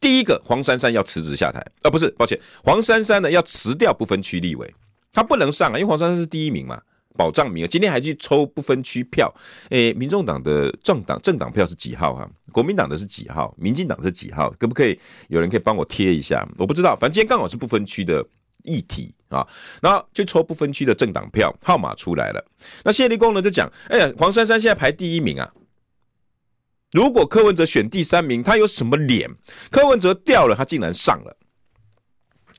[0.00, 4.74] 第一个，黄珊珊要辞职下台，啊，不是，抱歉，黄珊珊呢要辞掉不分区立委，
[5.12, 6.78] 他不能上啊，因为黄珊珊是第一名嘛，
[7.16, 7.66] 保障名额。
[7.66, 9.32] 今天还去抽不分区票，
[9.70, 12.28] 诶，民众党的政党政党票是几号啊？
[12.52, 13.54] 国民党的是几号？
[13.56, 14.50] 民进党是几号？
[14.58, 16.46] 可不可以有人可以帮我贴一下？
[16.58, 18.22] 我不知道，反正今天刚好是不分区的
[18.64, 19.46] 议题啊，
[19.80, 22.44] 然后就抽不分区的政党票号码出来了。
[22.84, 25.50] 那谢立功呢就讲，哎呀，黄珊珊现在排第一名啊。
[26.94, 29.28] 如果柯文哲选第三名，他有什么脸？
[29.68, 31.36] 柯文哲掉了，他竟然上了，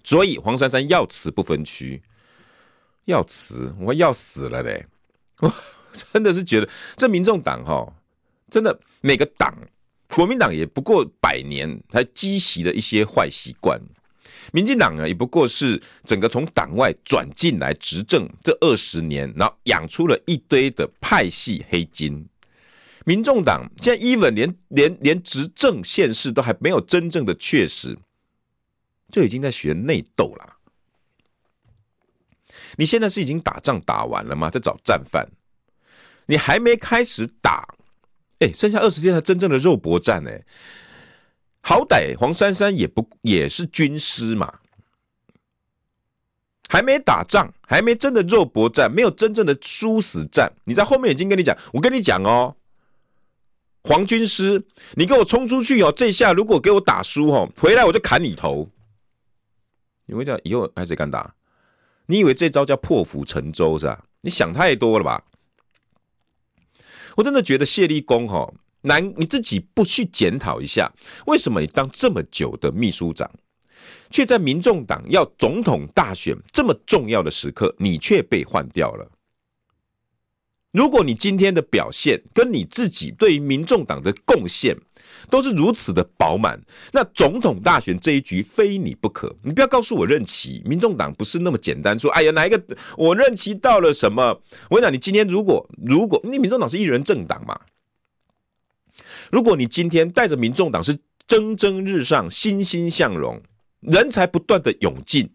[0.03, 2.03] 所以黄珊珊要辞不分区，
[3.05, 4.85] 要辞，我要死了嘞！
[5.39, 5.53] 我
[6.11, 7.95] 真的是觉得这民众党哈，
[8.51, 9.55] 真的每个党，
[10.09, 13.81] 国民党也不过百年才积习的一些坏习惯，
[14.51, 22.27] 民进党呢也不过是整个从党外转进来执政这二十年，然后养出了一堆的派系黑金。
[23.05, 27.97] 民众党现在 even 连连连执政县市都还没有真正的确实，
[29.09, 30.57] 就已经在学内斗了。
[32.77, 34.49] 你现在是已经打仗打完了吗？
[34.49, 35.29] 在找战犯？
[36.25, 37.75] 你还没开始打，
[38.39, 40.43] 哎，剩下二十天才真正的肉搏战哎。
[41.61, 44.59] 好歹黄珊珊也不也是军师嘛，
[46.67, 50.51] 还没打仗，还没真的肉搏战，没有真正的殊死战。
[50.65, 52.55] 你在后面已经跟你讲，我跟你讲哦。
[53.87, 55.93] 黄军师，你给我冲出去哦！
[55.95, 58.67] 这下如果给我打输哦，回来我就砍你头。
[60.07, 61.35] 你会讲以后还谁敢打？
[62.07, 64.03] 你以为这招叫破釜沉舟是吧？
[64.21, 65.23] 你想太多了吧？
[67.15, 70.91] 我真的觉得谢立功哈，难你自己不去检讨一下，
[71.27, 73.29] 为什么你当这么久的秘书长，
[74.09, 79.11] 却在民众党要总统大选这么重要的时刻，你却被换掉了？
[80.75, 84.75] 如果你今天的表现跟你自己对于民众党的贡献
[85.29, 86.59] 都是如此的饱满，
[86.91, 89.33] 那总统大选这一局非你不可。
[89.41, 92.61] 你不要告诉我任期，民众党不是那么简单说，哎呀，哪一个
[92.97, 94.41] 我任期到了什么？
[94.69, 97.57] 我跟你讲，你今天如果如果你民众党是一人政党嘛，
[99.31, 103.41] 如果你今天带着民众党是蒸蒸日上、欣欣向荣，
[103.79, 105.29] 人才不断的涌进。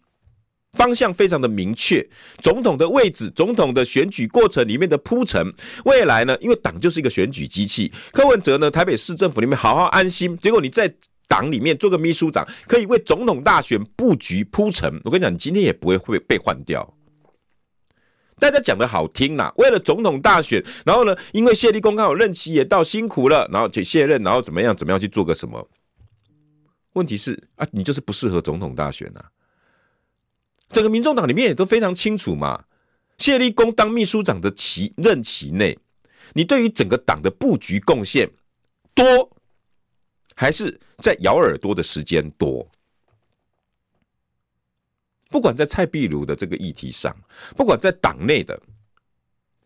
[0.74, 2.06] 方向非常的明确，
[2.40, 5.52] 总统的位置、总统的选举过程里面的铺陈，
[5.85, 7.92] 未来呢，因为党就是一个选举机器。
[8.12, 10.92] 柯文哲呢，台北市政府里面好好安心，结果你在
[11.26, 15.00] 党里面做个秘书长，可以为总统大选布局铺陈。
[15.04, 16.94] 我跟你讲，你今天也不会会被换掉。
[18.38, 25.68] 大家讲的好听啦，为了总统大选，然后呢，因为谢立功刚好任期也到，辛苦了，然后就卸任，然后怎么样怎么样去做个什么？
[26.94, 29.24] 问题是啊，你就是不适合总统大选啊。
[30.70, 32.64] 整个民众党里面也都非常清楚嘛，
[33.18, 35.78] 谢立功当秘书长的期任期内，
[36.35, 38.30] 你对于整个党的布局贡献
[38.94, 39.37] 多，
[40.35, 42.70] 还是在咬耳朵的时间多？
[45.28, 47.16] 不管在蔡壁如的这个议题上，
[47.56, 48.61] 不管在党内的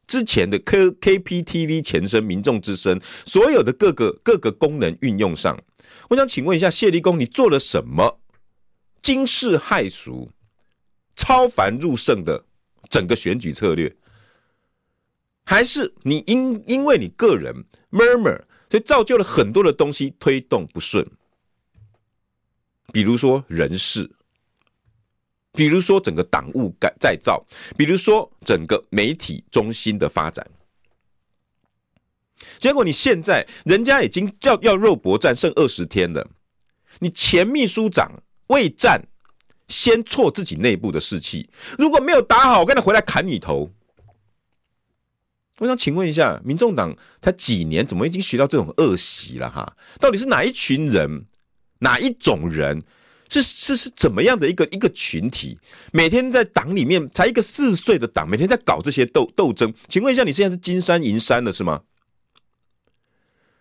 [0.06, 5.58] 之前的 K KPTV 前身民众之声，所有的各个各个功能运用上，
[6.10, 8.20] 我想请问一下谢立功，你做了什么
[9.00, 10.30] 惊世骇俗？
[11.16, 12.44] 超凡入圣的
[12.90, 13.94] 整个选举策略，
[15.44, 21.06] 还是你因因为你个人 murmur，所以造就了很多的东西推动不顺，
[22.92, 24.10] 比如说人事，
[25.52, 27.44] 比如说整个党务改再造，
[27.76, 30.44] 比如说整个媒体中心的发展，
[32.58, 36.28] 结果你现在人家已经要要肉搏战剩二十天了，
[36.98, 39.00] 你前秘书长未战。
[39.74, 43.72] 先挫自己内部的士气，如果没有打好，我跟他回来砍你头。
[45.58, 49.76] 我想请问一下，民众党才几年，怎么已经学到这种恶习了哈？
[49.98, 51.24] 到底是哪一群人，
[51.80, 52.84] 哪一种人？
[53.28, 55.58] 是是是怎么样的一个一个群体？
[55.92, 59.74] 每天在党里面才一个四岁的党，每天在搞这些斗斗争。
[59.88, 61.82] 请问一下，你现在是金山银山了是吗？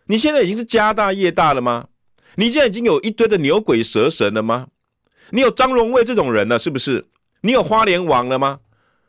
[0.05, 1.87] 你现在已经是家大业大了吗？
[2.35, 4.67] 你现在已经有一堆的牛鬼蛇神了吗？
[5.29, 7.07] 你有张荣味这种人了，是不是？
[7.41, 8.59] 你有花莲王了吗？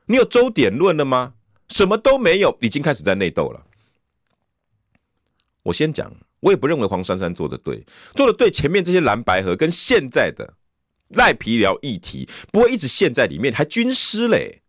[0.07, 1.35] 你有周点论了吗？
[1.69, 3.65] 什么都没有，已经开始在内斗了。
[5.63, 8.51] 我先讲，我也不认为黄珊珊做的对，做的对。
[8.51, 10.55] 前面这些蓝白合跟现在的
[11.09, 14.61] 赖皮聊议题，不会一直陷在里面，还军师嘞。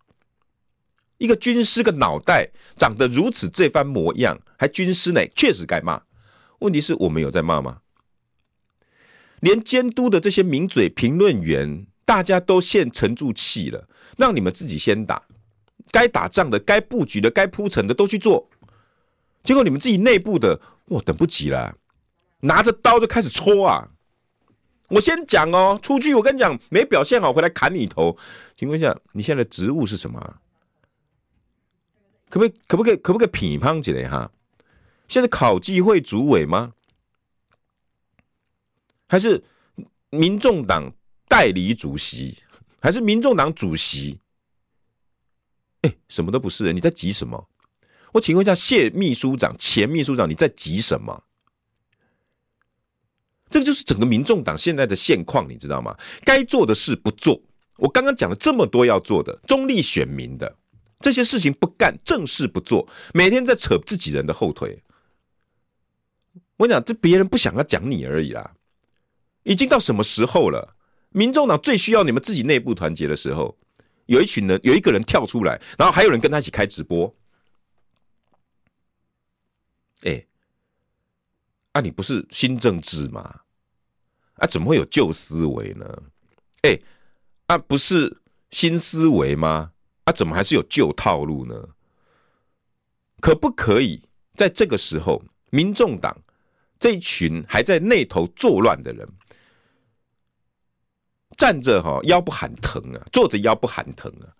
[1.17, 6.01] 一个军师个脑袋长得如此这番模样，还军师呢，确实该骂。
[6.59, 7.79] 问题是我们有在骂吗？
[9.41, 15.21] 连监督的这些名嘴评论员，大家都先沉住气了，让你们自己先打，
[15.91, 18.49] 该打仗的、该布局的、该铺陈的都去做。
[19.43, 21.75] 结果你们自己内部的，我，等不及了，
[22.41, 23.89] 拿着刀就开始戳啊！
[24.89, 28.17] 我先讲哦，出去我跟你讲，没表现好回来砍你头。
[28.55, 30.35] 请问一下，你现在的职务是什么？
[32.29, 32.53] 可不可以？
[32.67, 32.97] 可不可以？
[32.97, 34.31] 可不可以评判起来哈？
[35.07, 36.73] 现在考纪会主委吗？
[39.07, 39.43] 还是
[40.09, 40.91] 民众党
[41.27, 42.37] 代理主席，
[42.79, 44.19] 还是民众党主席？
[45.81, 47.47] 哎、什么都不是，你在急什么？
[48.13, 51.23] 我请问一下谢秘书长、前秘书长，你在急什么？
[53.49, 55.95] 这个就是整个民众党现在的现况，你知道吗？
[56.23, 57.39] 该做的事不做，
[57.77, 60.57] 我刚刚讲了这么多要做的，中立选民的
[60.99, 64.81] 这些事情不干，正事不做，每天在扯自己人的后腿。
[66.57, 68.55] 我跟你讲，这别人不想要讲你而已啦。
[69.45, 70.75] 已经到什么时候了？
[71.11, 73.57] 民众党最需要你们自己内部团结的时候，
[74.07, 77.15] 有一群人，有一个人跳出来，然后还有人跟他一起开直播。
[80.01, 80.25] 哎，
[81.71, 83.41] 啊，你不是新政治吗？
[84.37, 86.03] 啊，怎么会有旧思维呢？
[86.63, 86.77] 哎，
[87.45, 88.17] 啊，不是
[88.49, 89.71] 新思维吗？
[90.05, 91.69] 啊，怎么还是有旧套路呢？
[93.21, 94.01] 可不可以
[94.33, 96.19] 在这个时候，民众党
[96.79, 99.07] 这一群还在内头作乱的人？
[101.37, 104.31] 站着哈腰不喊疼啊，坐着腰不喊疼啊。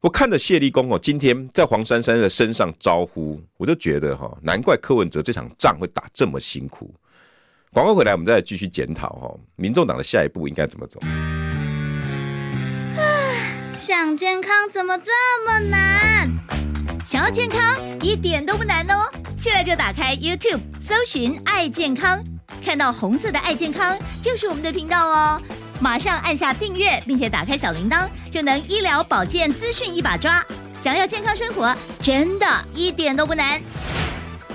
[0.00, 6.94] 我看着谢立功哦，今天在黄珊珊的身上招呼，我就觉得哈，难怪柯文哲这场仗会打这么辛苦。
[7.72, 11.00] 广告回来，我们再来继续检讨哈，民众党的下一步应该怎么走？
[13.78, 15.12] 想健康怎么这
[15.44, 16.30] 么难？
[17.04, 22.22] 想要健康一点都不难哦，现在就打开 YouTube 搜寻“爱健康”。
[22.64, 25.40] 看到红色的“爱健康”就是我们的频道哦，
[25.80, 30.44] 马上按下订阅，并且打开小铃铛，就能医疗保健资讯一把抓。
[30.76, 33.60] 想要健康生活，真的一点都不难，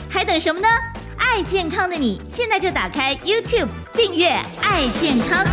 [0.09, 0.67] 还等什么呢？
[1.17, 5.45] 爱健康的你，现在就打开 YouTube 订阅“爱健康”。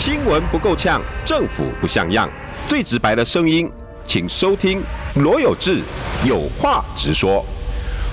[0.00, 2.28] 新闻不够呛，政府不像样，
[2.68, 3.70] 最直白的声音，
[4.06, 4.82] 请收听
[5.16, 5.82] 罗有志
[6.24, 7.44] 有话直说。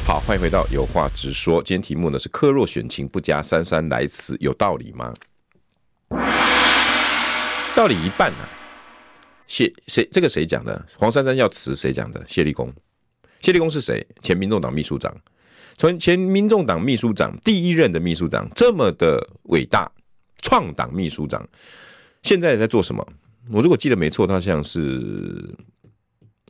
[0.09, 1.61] 好，欢迎回到有话直说。
[1.61, 5.13] 今天题目呢是“柯若选情不佳，姗姗来迟，有道理吗？”
[7.77, 8.49] 道理一半呢、啊。
[9.45, 10.09] 谢谁？
[10.11, 10.83] 这个谁讲的？
[10.97, 12.25] 黄珊珊要辞，谁讲的？
[12.25, 12.73] 谢立功。
[13.39, 14.03] 谢立功是谁？
[14.23, 15.15] 前民众党秘书长。
[15.77, 19.91] 从前民众党秘书长第一任的秘书长，这么的伟大，
[20.41, 21.47] 创党秘书长，
[22.23, 23.07] 现在在做什么？
[23.51, 25.55] 我如果记得没错，他像是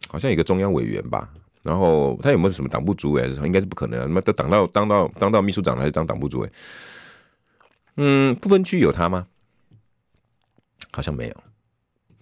[0.08, 1.30] 好像一个中央委员吧。
[1.64, 3.30] 然后他有没有什么党部主委？
[3.44, 6.52] 应该是不可能、啊，那么都当到当到当到秘书长还是当党部主委？
[7.98, 9.28] 嗯，不分区有他吗？
[10.92, 11.36] 好像没有。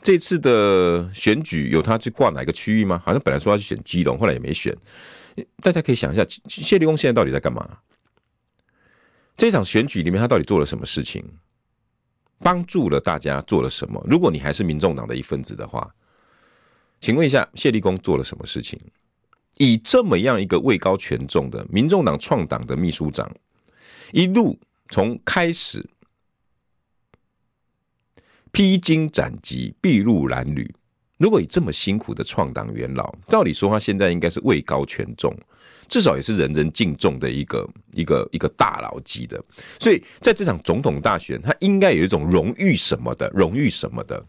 [0.02, 3.02] 这次的选举有他去挂哪个区域吗？
[3.06, 4.76] 好像本来说要去选基隆，后来也没选。
[5.62, 7.80] 大家可以想一下，谢立功现在到底在干嘛？
[9.36, 11.24] 这场选举里面，他到底做了什么事情？
[12.40, 14.04] 帮助了大家做了什么？
[14.10, 15.94] 如果你还是民众党的一份子的话，
[17.02, 18.80] 请问一下，谢立功做了什么事情？
[19.58, 23.32] 以这么样一个位高权重的民众党创党的秘书长，
[24.12, 25.88] 一路从开始。
[28.54, 30.74] 披荆斩棘，筚路蓝缕。
[31.18, 35.36] 如果以这么辛苦的创党元老，照理说他现在应该是位高权重，
[35.88, 39.44] 至少也是人人敬重的一个一个一个大佬级的。
[39.80, 44.26] 所以在这场总统大选，他应该有一种荣誉什么的，荣誉什么的。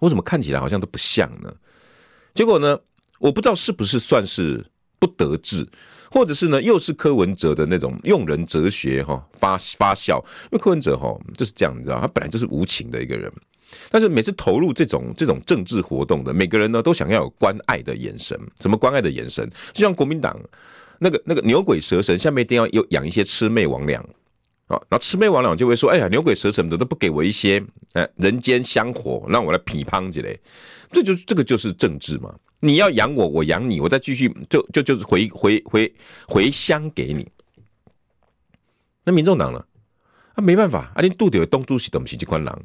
[0.00, 1.52] 我怎么看起来好像都不像呢？
[2.32, 2.78] 结果呢，
[3.22, 4.64] 我不知道是不是算是
[4.98, 5.66] 不得志。
[6.14, 13.32] 或者是呢，又是柯文哲的那种用人哲学哈发发酵，因为柯文哲哈就是这样，你知道，他本来就是无情的一个人，
[13.90, 19.50] 但是每次投入这种这种政治活动的每个人呢，都想要有关爱的眼神，什么关爱的眼神？
[19.72, 20.38] 就像国民党
[20.98, 23.96] 那个那个牛鬼蛇神，下面一定要有养一些魑魅魍魉
[24.66, 30.38] 啊，然后魑魅魍魉就会说，哎呀，牛鬼蛇神的都不给我一些哎人间香火，让我来批判之类，
[30.90, 32.34] 这就这个就是政治嘛。
[32.64, 35.92] 你要养我，我养你，我再继续就就就是回回回
[36.28, 37.28] 回乡给你。
[39.04, 39.58] 那民众党呢？
[40.34, 42.64] 啊，没办法，啊，你杜的东主席都不是这款人，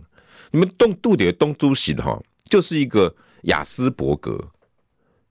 [0.52, 4.40] 你们东杜的东主席哈，就是一个雅斯伯格，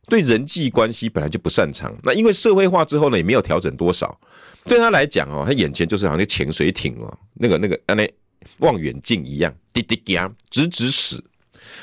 [0.09, 1.97] 对人际关系本来就不擅长。
[2.03, 4.21] 那因为社会化之后呢，也没有调整多少。
[4.65, 8.13] 对他来讲哦，他眼前就是好像潜水艇哦，那个那个那
[8.59, 10.19] 望远镜一样，滴滴滴，
[10.51, 11.23] 直直使。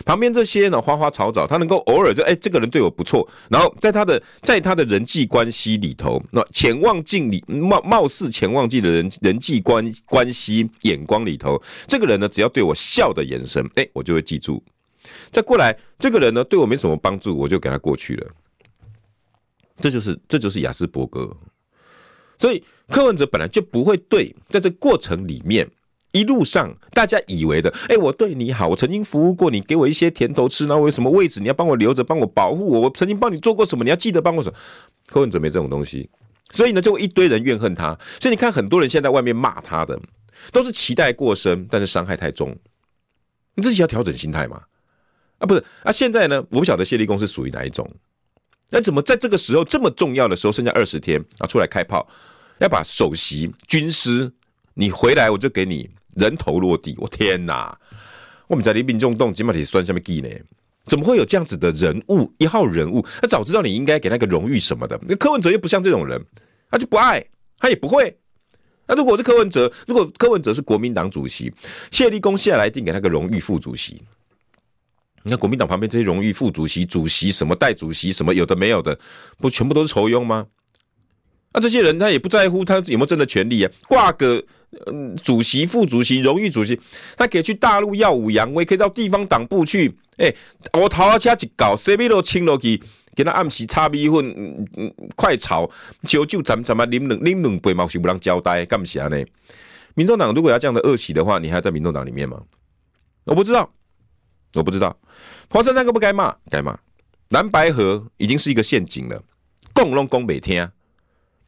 [0.06, 14.64] 旁边这些呢，花花草草，他能够偶尔就哎，这个人对我不错，然后在他的在他的人际关系里头，那潜望镜里貌貌似潜望镜的人人际关关系眼光里头，这个人呢，只要对我笑的眼神，哎，我就会记住。
[15.32, 18.28] 再过来，这个人呢，对我没什么帮助，我就给他过去了。
[19.80, 21.36] 这就是这就是亚斯伯格，
[22.38, 25.70] 所以柯文哲本来就不会对，在这过程里面。
[26.14, 34.56] 一路上，大家以为的，哎、我对你好，我曾经服务过你，给我一些甜头吃，然后我有什么位置，你要帮我留着，帮我保护我，我曾经帮你做过什么，你要记得帮我什么。
[35.08, 36.08] 柯文哲没这种东西，
[36.52, 37.98] 所以呢，就一堆人怨恨他。
[38.22, 40.00] 所以你看，很多人现在在外面骂他的，
[40.52, 42.56] 都是期待过深，但是伤害太重。
[43.56, 44.62] 你自己要调整心态嘛。
[45.40, 47.92] 啊，不是啊，现在呢，我不晓得谢立功是属于哪一种。
[48.70, 52.08] 那怎么在这个时候这么重要的时候，剩下二十天啊，出来开炮，
[52.60, 54.32] 要把首席军师，
[54.76, 55.90] 你回来我就给你。
[56.16, 57.78] 人头落地，我天哪！
[58.48, 60.30] 我们在里民众动，起码得算下面记呢？
[60.86, 62.32] 怎么会有这样子的人物？
[62.38, 65.00] 一号人物，他早知道你应该给那个荣誉什么的。
[65.08, 66.24] 那柯文哲又不像这种人，
[66.70, 67.26] 他就不爱，
[67.58, 68.18] 他也不会。
[68.86, 71.54] 那如果是柯文哲，如果柯文哲是国民党主席，
[71.90, 74.04] 谢立功下来定给他个荣誉副主席。
[75.24, 79.00] 你看国民党旁边这些荣誉副主席、主席什么代主席什么有的没有的，
[79.38, 80.46] 不全部都是酬庸吗？
[81.54, 84.44] 那这些人他也不在乎他有没有真的权利啊，挂个。
[84.88, 86.82] 嗯，主席、副主席、荣誉主席，
[87.16, 89.88] 他可以去大陆耀武扬威，可以到地方党部去。
[90.18, 90.36] 哎、欸，
[90.74, 92.82] 我头阿车一搞，谁咪都清落去，
[93.16, 95.70] 给他暗时炒米粉，嗯嗯，快炒，
[96.06, 99.24] 烧酒怎怎么啉两啉两杯，嘛是不让交代，干不起来呢？
[99.94, 102.42] 民众党如果要这样的恶习的话，你还在民众党里面吗？
[103.26, 103.72] 我不知道，
[104.56, 104.98] 我不知道。
[105.52, 106.36] 黄珊珊该不该骂？
[106.50, 106.76] 该骂。
[107.30, 109.22] 蓝白河已经是一个陷阱了，
[109.72, 110.68] 共拢讲袂听。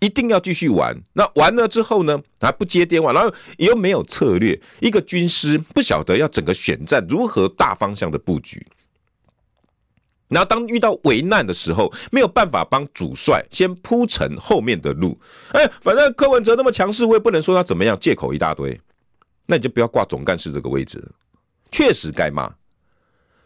[0.06, 2.22] 一定要继续玩，那完了之后呢？
[2.40, 4.62] 还不接电话，然后又没有策略。
[4.80, 8.64] 一个军师不晓得要整个选战如何大方向的布局。
[10.28, 15.20] 然后当遇到危难的时候，没有办法帮主帅先铺成后面的路。
[15.54, 18.80] 哎，反正柯文哲那么强势，我也不能说他怎么样，借口一大堆。
[19.48, 21.04] 那你就不要挂总干事这个位置，
[21.72, 22.52] 确实该骂。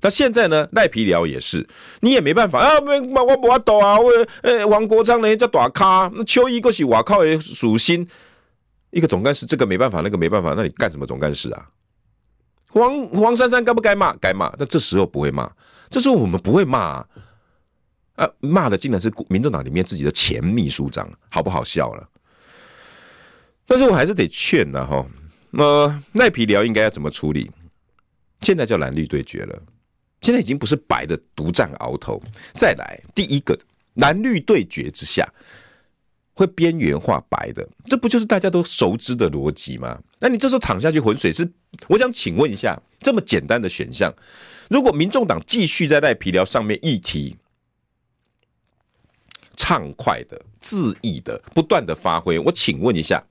[0.02, 0.68] 那现在呢？
[0.72, 1.68] 赖皮聊也是，
[2.02, 2.80] 你也没办法啊！
[2.80, 4.00] 我我我懂啊！
[4.00, 4.12] 我
[4.44, 8.08] 呃，王国昌呢叫大咖，那邱毅过去瓦靠也属心，
[8.92, 11.70] 一个总干事这个没办法，那个没办法，那你干什么总干事啊？
[12.70, 14.16] 黄黄珊珊该不该骂？
[14.18, 15.52] 该骂，那这时候不会骂，
[15.90, 17.08] 这时候我们不会骂啊！
[18.16, 22.08] 啊，骂的竟然是民众党里面自己的前秘书长，好不好笑了？
[23.68, 25.06] 但是我还是得劝呐，哈，
[25.52, 27.52] 那赖皮聊应该要怎么处理？
[28.42, 29.62] 现在叫蓝绿对决了。
[30.22, 32.22] 现在已经不是白的独占鳌头，
[32.56, 33.58] 再来第一个
[33.96, 35.28] 蓝绿对决之下
[36.34, 40.00] 会边缘化白的，这不就是大家都熟知的逻辑吗？
[40.20, 41.50] 那你这时候躺下去浑水是？
[41.88, 44.14] 我想请问一下，这么简单的选项，
[44.70, 47.38] 如果民众党继续在赖皮寮上面议题
[49.56, 53.24] 畅快的、恣意的、不断的发挥，我请问一下，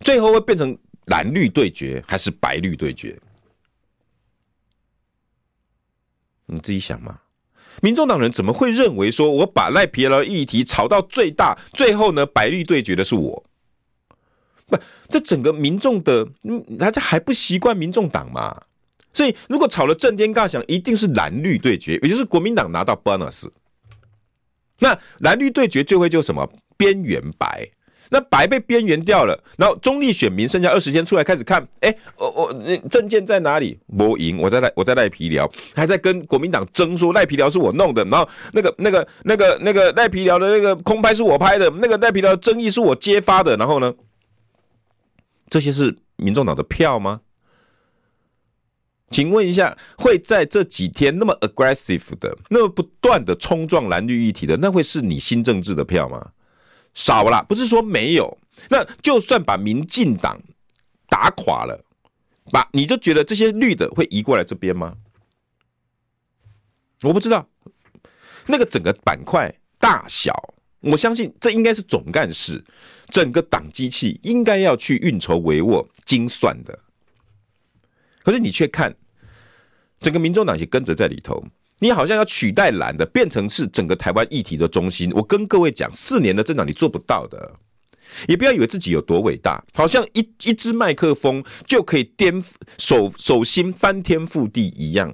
[0.00, 0.76] 最后会变成
[1.06, 3.18] 蓝绿对决还是白绿对决？
[6.52, 7.18] 你自己想嘛，
[7.80, 13.44] 民众党人怎么会认为说，我把赖皮寮议题炒到最大，最后呢，白绿对决的是我？
[14.66, 14.78] 不，
[15.08, 18.60] 这整个民众的，嗯，大家还不习惯民众党嘛？
[19.14, 23.48] 所以如果炒了震天价响，一定是蓝绿对决，也就是国民党拿到 bonus。
[24.78, 27.68] 那蓝绿对决就会就什么边缘白。
[28.12, 32.52] 那白被边缘掉了，然后中立选民剩下二十天出来开始看，哎，我我
[32.90, 33.78] 证件在哪里？
[33.86, 43.94] 没赢，我在赖我在赖皮聊，还在跟国民党争说赖皮聊是我弄的，然后那个那个那个那个赖皮聊的那个空拍是我拍的，那个赖皮聊的争议是我揭发的，然后呢，
[45.48, 47.22] 这些是民众党的票吗？
[49.10, 56.32] 请问一下，会在这几天那么 aggressive 的，那么不断的冲撞蓝绿议题的，那会是你新政治的票吗？
[56.94, 58.38] 少了，不是说没有。
[58.68, 60.40] 那就算把民进党
[61.08, 61.84] 打垮了，
[62.50, 64.96] 把你就觉得这些绿的会移过来这边吗？
[67.02, 67.48] 我不知道。
[68.46, 72.64] 那个整个板块大小，我相信这应该是总干事
[73.06, 76.78] 整个党机器应该要去运筹帷幄、精算的。
[78.22, 78.94] 可是你却看
[80.00, 81.44] 整个民众党也跟着在里头。
[81.82, 85.10] 你好像要取代蓝的，变成是整个台湾议题的中心。
[85.16, 87.56] 我跟各位讲，四年的政党你做不到的，
[88.28, 95.12] 也不要以为自己有多伟大，好像一一支麦克风就可以颠覆手手心翻天覆地一样。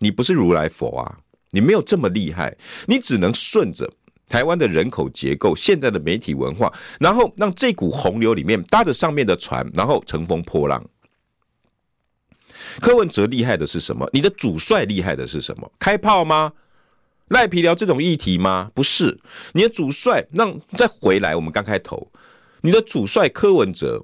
[0.00, 1.20] 你不是如来佛啊，
[1.52, 2.54] 你没有这么厉害，
[2.86, 3.90] 你只能顺着
[4.28, 6.70] 台湾的人口结构、现在的媒体文化，
[7.00, 10.84] 然后让这股洪流里面搭着上面的船，然后乘风破浪。
[12.80, 14.08] 柯文哲厉害的是什么？
[14.12, 15.72] 你的主帅厉害的是什么？
[15.78, 16.52] 开炮吗？
[17.28, 18.70] 赖皮聊这种议题吗？
[18.74, 19.20] 不是，
[19.52, 21.36] 你的主帅让再回来。
[21.36, 22.10] 我们刚开头，
[22.62, 24.02] 你的主帅柯文哲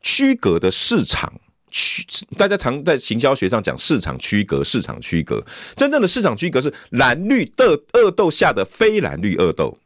[0.00, 1.32] 区隔的市场
[1.70, 2.04] 区，
[2.36, 5.44] 大家常在行销学上讲市场区隔，市场区隔，
[5.76, 9.78] 真正的市场区隔是蓝绿的恶斗下的非蓝绿恶斗，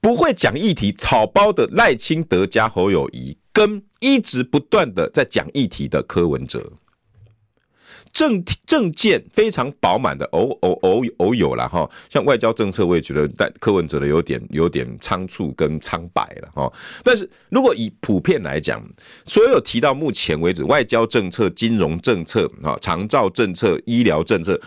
[0.00, 3.82] 不会讲议题草包的赖清德加侯友谊跟。
[4.00, 6.74] 一直不断的在讲议题的柯文哲，
[8.12, 16.72] 政政见非常饱满的，偶偶偶偶有了哈，像外交政策，我也觉得但柯文哲的有点有点仓促跟苍白了哈。
[17.02, 18.86] 但是如果以普遍来讲，
[19.24, 24.60] 所有提到目前为止外交政策、金融政策啊、长照政策、医疗政策。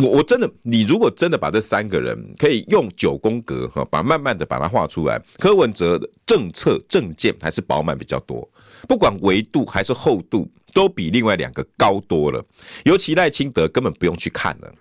[0.00, 8.48] 我我真的，你如果真的把这三个人可以用九宫格哈，把慢慢的把它画出来，柯文哲的政策政见还是饱满比较多，
[8.86, 12.44] 不管维度还是厚度，都比另外两个高多了。
[12.84, 14.72] 尤其赖清德根本不用去看了。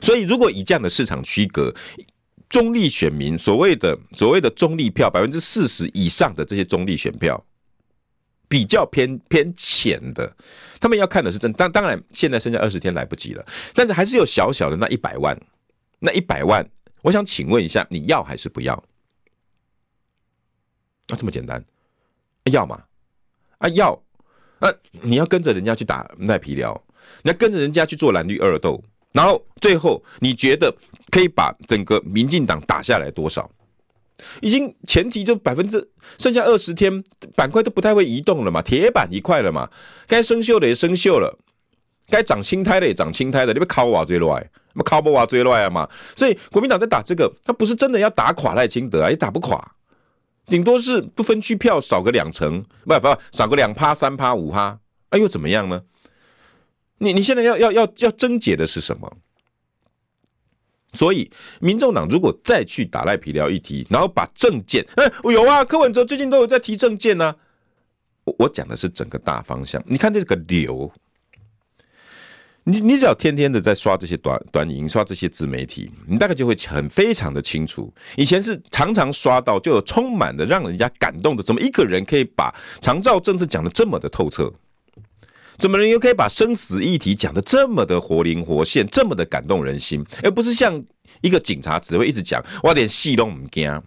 [0.00, 1.74] 所以，如果以这样的市场区隔，
[2.48, 7.42] 中立选民所谓的所谓的中立票，百分之四十以上的这些中立选票。
[8.54, 10.32] 比较偏偏浅的，
[10.78, 13.44] 他们要看的是真，当当然现在剩下二十天来不及了，
[13.74, 15.36] 但是还是有小小的那一百万，
[15.98, 16.64] 那一百万，
[17.02, 18.74] 我想请问一下，你要还是不要？
[21.08, 21.64] 啊，这么简单，
[22.44, 22.80] 要吗？
[23.58, 24.00] 啊要，
[24.60, 26.80] 啊你要跟着人家去打赖皮寮，
[27.24, 28.80] 你要跟着人家去做蓝绿二斗，
[29.10, 30.72] 然后最后你觉得
[31.10, 33.50] 可以把整个民进党打下来多少？
[34.40, 37.02] 已经前提就百分之剩下二十天，
[37.34, 39.68] 板块都不太会移动了嘛，铁板一块了嘛，
[40.06, 41.38] 该生锈的也生锈了，
[42.08, 49.76] 该长青苔的也长青苔的，你不靠我最乱，不靠不我最乱啊嘛，所以国民党在打这个，他不是真的要打垮赖清德啊，也打不垮，
[50.46, 54.78] 顶多是不分区票少个两成，不不少个两趴三趴五趴，
[55.10, 55.82] 哎又怎么样呢？
[56.98, 59.16] 你你现在要要要要争解的是什么？
[60.94, 61.30] 所以，
[61.60, 67.34] 民众党如果再去打赖皮聊议题，然后把政见，哎，有啊，柯文哲最近都有在提政见呢。
[68.24, 69.82] 我我讲的是整个大方向。
[69.86, 70.90] 你看这个流，
[72.64, 77.92] 你你只要天天的在刷这些短短影音，刷这些自媒体，你大概就会很非常的清楚。
[78.16, 84.50] 以前是常常刷到，就有充满的让人家感动的，怎么一个人可以把长照政策讲的这么的透彻？
[85.58, 90.82] 怎么人又可以把生死议题讲得这么的活灵活现，这么的感动人心，而不是像
[91.20, 93.82] 一个警察只会一直讲，我连戏都不惊。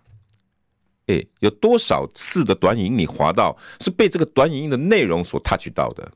[1.08, 6.12] 哎，有多少次的短影你滑到是被这个短影的内容所 touch 到的？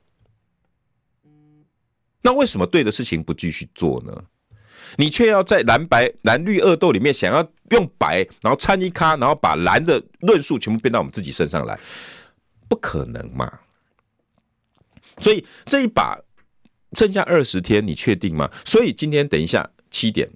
[2.22, 4.14] 那为什么对的事情不继续做呢？
[4.98, 11.80] 你却要在蓝白蓝绿恶斗里面想要用白，然后掺一咖，然后把蓝的论述全部变到我们自己身上来，
[12.68, 13.52] 不可能嘛？
[15.18, 16.18] 所以这一把
[16.94, 18.50] 剩下二十天，你确定吗？
[18.66, 20.30] 所以今天等一下七点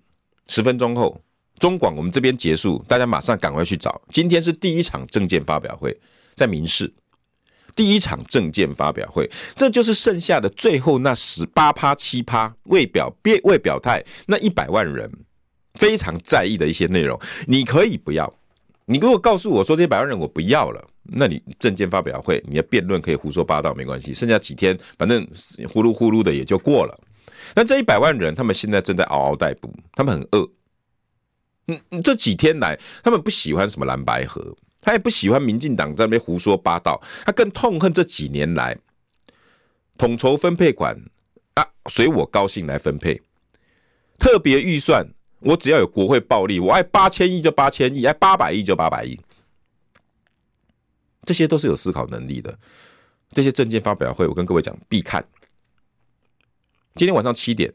[0.48, 1.22] 十分钟后，
[1.60, 4.02] 中广我们这边结束，大家马上赶快去找。
[4.12, 5.98] 今天是第一场政见发表会，
[6.34, 6.94] 在民视，
[7.76, 15.12] 第一场政见发表会，这就是剩下的最后那十八趴七趴未表别未表态那一百万人
[15.76, 18.34] 非常在意的一些内容，你可以不要。
[18.86, 20.90] 你如果告诉我说这一百万人我不要了。
[21.08, 25.24] 那你证件发表会，你的辩论可以胡说八道没关系，剩下几天反正
[25.72, 27.00] 呼噜呼噜的也就过了。
[27.54, 30.50] 那这一百万人，他们现在正在嗷嗷待哺，他们很饿。
[31.68, 38.76] 嗯，这几天来，他们不喜欢什么蓝白合，他也不喜欢民进党在那边胡说八道，他更痛恨这几年来
[39.98, 41.00] 统筹分配款
[41.54, 43.22] 啊，随我高兴来分配，
[44.18, 45.08] 特别预算，
[45.46, 49.20] 我只要有国会暴力，我爱八千亿就八千亿，爱八百亿就八百亿。
[51.22, 52.58] 这些都是有思考能力的。
[53.32, 55.24] 这些证件发表会，我跟各位讲必看。
[56.96, 57.72] 今天晚上七点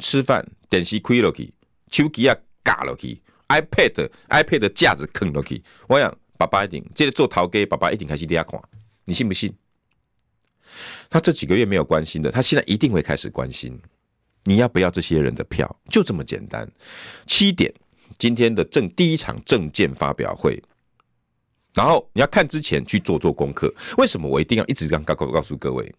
[0.00, 1.54] 吃饭，电视开了去，
[1.88, 5.62] 手机啊嘎了去，iPad iPad 架子坑了去。
[5.86, 8.60] 我想爸爸一定接着做头家，爸爸一定开始底下看，
[9.04, 9.54] 你信不信？
[11.08, 13.80] 他这几个月没有关心的，他现在一定会开始关心。
[14.44, 15.76] 你要不要这些人的票？
[15.88, 16.70] 就这么简单。
[17.26, 17.72] 七点
[18.18, 20.62] 今天的政第一场政见发表会。
[21.74, 23.72] 然后你要看之前去做做功课。
[23.98, 25.94] 为什么我一定要一直这样告告告诉各位？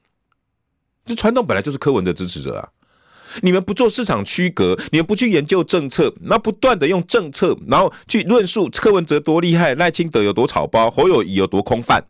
[1.05, 2.69] 这传统本来就是柯文的支持者啊！
[3.41, 12.05] 你们不做市场区隔，你们不去研究政策，那不断的用政策，然后去论述柯文哲多厉害，赖清德有多草包，侯友宜有多空泛，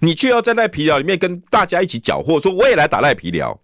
[0.00, 3.60] 你却要在赖皮寮里面跟大家一起搅和，说我也来打赖皮寮。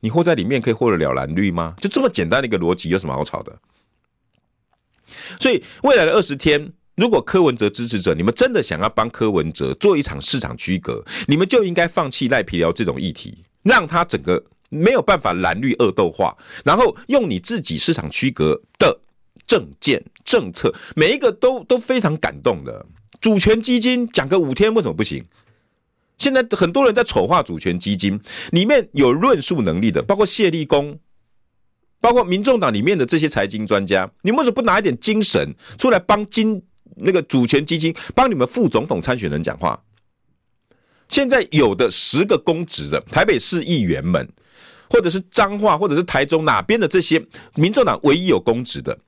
[0.00, 1.74] 你活在里面可以获得了蓝绿吗？
[1.80, 3.58] 就这么简单的一个逻辑，有什么好吵的？
[5.40, 6.72] 所以未来的二十天。
[6.96, 16.34] 如果柯文哲支持者，你们真的想要帮柯文哲做一场市场区隔，你们就应该放弃赖皮聊这种议题，让他整个没有办法蓝绿恶斗化，
[16.64, 18.98] 然后用你自己市场区隔的
[19.46, 22.86] 政见政策，每一个都都非常感动的。
[23.20, 25.22] 主权基金讲个五天为什么不行？
[26.18, 28.20] 现在很多人在丑化主权基金，
[28.52, 30.98] 里面有论述能力的，包括谢立功。
[32.00, 36.62] 包括民众党里面的这些财经专家，你们为什么不拿一点精神出来帮金？
[36.98, 39.82] 那个主权基金帮你们副总统参选人讲话，
[41.10, 44.26] 现在有的十个公职的台北市议员们，
[44.88, 47.22] 或者是彰化，或者是台中哪边的这些
[47.54, 48.98] 民众党唯一有公职的，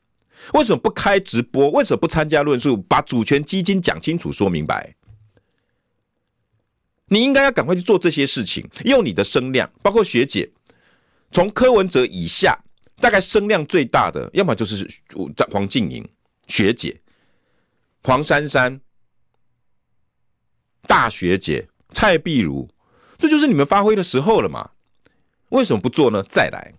[0.52, 1.70] 为什么不开直播？
[1.70, 2.76] 为什么不参加论述？
[2.76, 4.94] 把主权基金讲清楚、说明白？
[7.08, 10.50] 你应该要赶快去做这些事情，用你的声量，包括学姐，
[11.32, 12.58] 从柯文哲以下，
[13.00, 14.86] 大概声量最大的，要么就是
[15.50, 16.06] 黄静莹
[16.46, 17.00] 学姐。
[18.04, 18.80] 黄珊珊、
[20.82, 22.68] 大学姐蔡碧如，
[23.18, 24.70] 这就是你们发挥的时候了嘛？
[25.48, 26.22] 为什么不做呢？
[26.28, 26.74] 再来，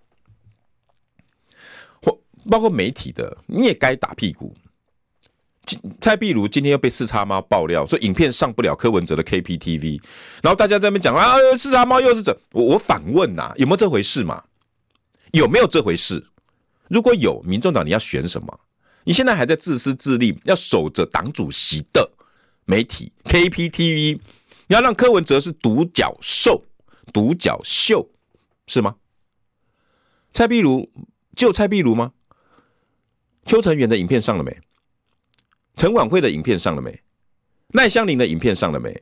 [2.01, 2.19] 或
[2.49, 4.55] 包括媒体的，你也该打屁股。
[6.01, 10.01] 蔡壁如今天又被四叉猫爆料说影片上不了柯文哲的 KPTV，
[10.41, 12.35] 然后大家在那边讲啊，四叉猫又是怎？
[12.51, 14.43] 我我反问呐、有没有这回事嘛？
[15.31, 16.25] 有没有这回事？
[16.87, 18.59] 如果有，民众党你要选什么？
[19.03, 22.11] 你现在还在自私自利，要守着党主席的
[22.65, 24.19] 媒体 KPTV，
[24.67, 26.63] 你要让柯文哲是独角兽、
[27.13, 28.09] 独角秀，
[28.67, 28.95] 是吗？
[30.33, 30.91] 蔡壁如
[31.35, 32.11] 就蔡壁如吗？
[33.45, 34.59] 邱成元的影片上了没？
[35.79, 36.99] 陈婉慧的影片上了没？
[37.69, 39.01] 赖香林的影片上了没？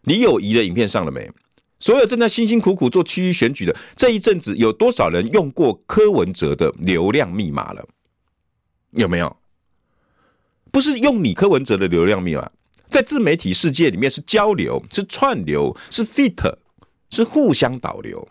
[0.00, 1.30] 李友仪的影片上了没？
[1.78, 7.88] 所有正在辛辛苦苦做区域选举的这一阵子，有多少人用过柯文哲的流量密码了？
[8.90, 9.36] 有没有？
[10.72, 12.50] 不是用你柯文哲的流量密码，
[12.90, 16.56] 在自媒体世界里面是交流、是串流、是 fit、
[17.10, 18.28] 是互相导流。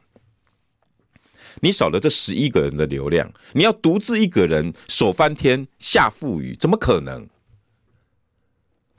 [1.62, 7.26] 你少了这十一个人的流量，你要独自一个人手翻天下覆雨，怎么可能？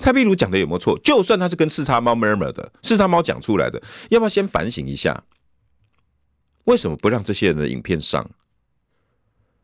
[0.01, 0.99] 蔡壁如讲的有没有错？
[0.99, 5.23] 就算他是跟四叉猫 murmur 的，四叉猫讲出来的，要不要先反省一下？
[6.65, 8.29] 为什么不让这些人的影片上？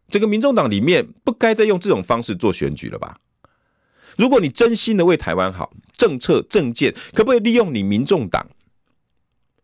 [0.09, 3.19] 整个民众党里面不该再用这种方式做选举了吧？
[4.17, 8.49] 如果你真心的为台湾好，政策政见可不可以利用你民众党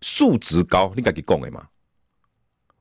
[0.00, 0.92] 素质高？
[0.96, 1.68] 你敢给讲的吗？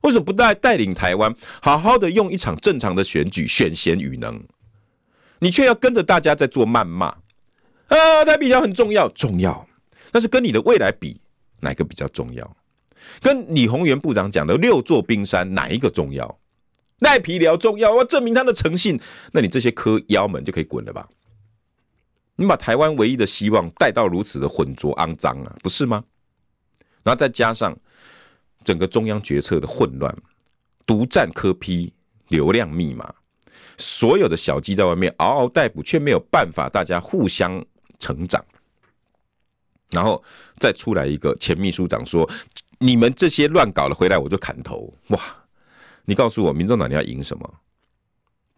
[0.00, 4.42] 为什么不带带领台湾好好的用一场正常的选举选贤与能？
[5.38, 7.21] 你却要跟着大家在做谩骂。
[7.92, 9.66] 啊，它比较很重要，重要，
[10.10, 11.20] 但是跟你的未来比，
[11.60, 12.56] 哪个比较重要？
[13.20, 16.38] 跟李鸿源部长讲的六座冰山，哪一个重要？
[17.00, 18.98] 赖皮聊重要，我证明他的诚信，
[19.32, 21.06] 那你这些科妖们就可以滚了吧？
[22.36, 26.02] 你把台湾唯一的希望带到如此的浑浊肮脏啊，不是吗？
[27.02, 27.76] 然后再加上
[28.64, 30.16] 整个中央决策的混乱，
[30.86, 31.92] 独占科批
[32.28, 33.12] 流量密码，
[33.76, 37.62] 所有的小鸡在外面嗷嗷待哺，却没有办法大家互相。
[38.02, 38.44] 成长，
[39.92, 40.22] 然后
[40.58, 42.28] 再出来一个前秘书长说
[42.80, 45.20] ：“你们这些乱搞了，回来我就砍头。”哇！
[46.04, 47.54] 你告诉我，民众党你要赢什么？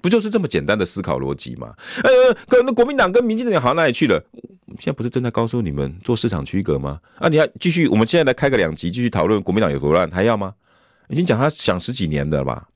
[0.01, 1.75] 不就是这么简单的思考逻辑吗？
[2.03, 4.23] 呃，可那国民党跟民进党好到哪里去了？
[4.79, 7.01] 现在不是正在告诉你们做市场区隔吗？
[7.17, 7.87] 啊，你要继续？
[7.89, 10.55] 我们现在来开个两集，继续讨论国民党有多乱，还要吗？
[11.09, 12.69] 已经讲他想十几年的了吧？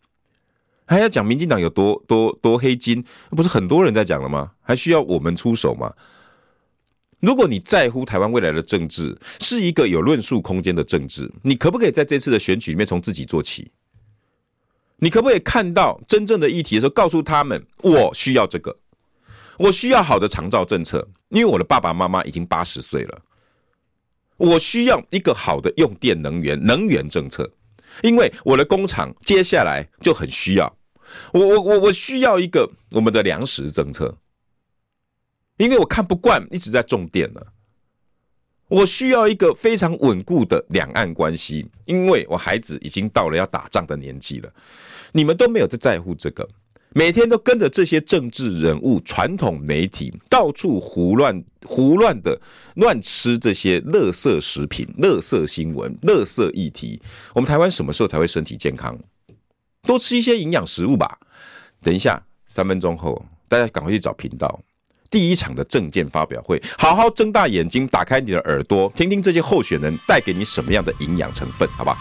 [0.87, 3.05] 还要讲民进党有多多多黑金？
[3.31, 4.53] 不是很多人在讲了吗？
[4.63, 5.93] 还需要我们出手吗？
[7.21, 13.71] 如果你在乎台湾未来的政治是一个有论述空间的政治，你可不可以在这次的选举里面从自己做起？
[14.99, 18.77] 你可不可以看到真正的议题的时候，告诉他们我需要这个，
[19.59, 23.21] 我需要好的长照政策，因为我的爸爸妈妈已经八十岁了，
[24.37, 27.51] 我需要一个好的用电能源能源政策，
[28.03, 30.73] 因为我的工厂接下来就很需要，
[31.33, 34.17] 我我我我需要一个我们的粮食政策。
[35.59, 37.47] 因为我看不惯一直在重点了，
[38.69, 44.53] 我需要一个非常稳固的两岸关系，因为我孩子已经到了要打仗的年纪了。
[45.13, 46.49] 你们都没有在在乎这个，
[46.95, 52.41] 每天都跟着这些政治人物、传统媒体到处胡乱胡乱的
[52.77, 57.01] 乱吃这些垃圾食品、垃圾新闻、垃圾议题。
[57.35, 58.99] 我们台湾什么时候才会身体健康？
[59.83, 61.19] 多吃一些营养食物吧。
[61.83, 64.61] 等一下，三分钟后，大家赶快去找频道。
[65.11, 71.97] 第一场的政见发表会，好好睁大眼睛，打开你的耳朵，听听这些候选人带给你什么样的营养成分，好吧？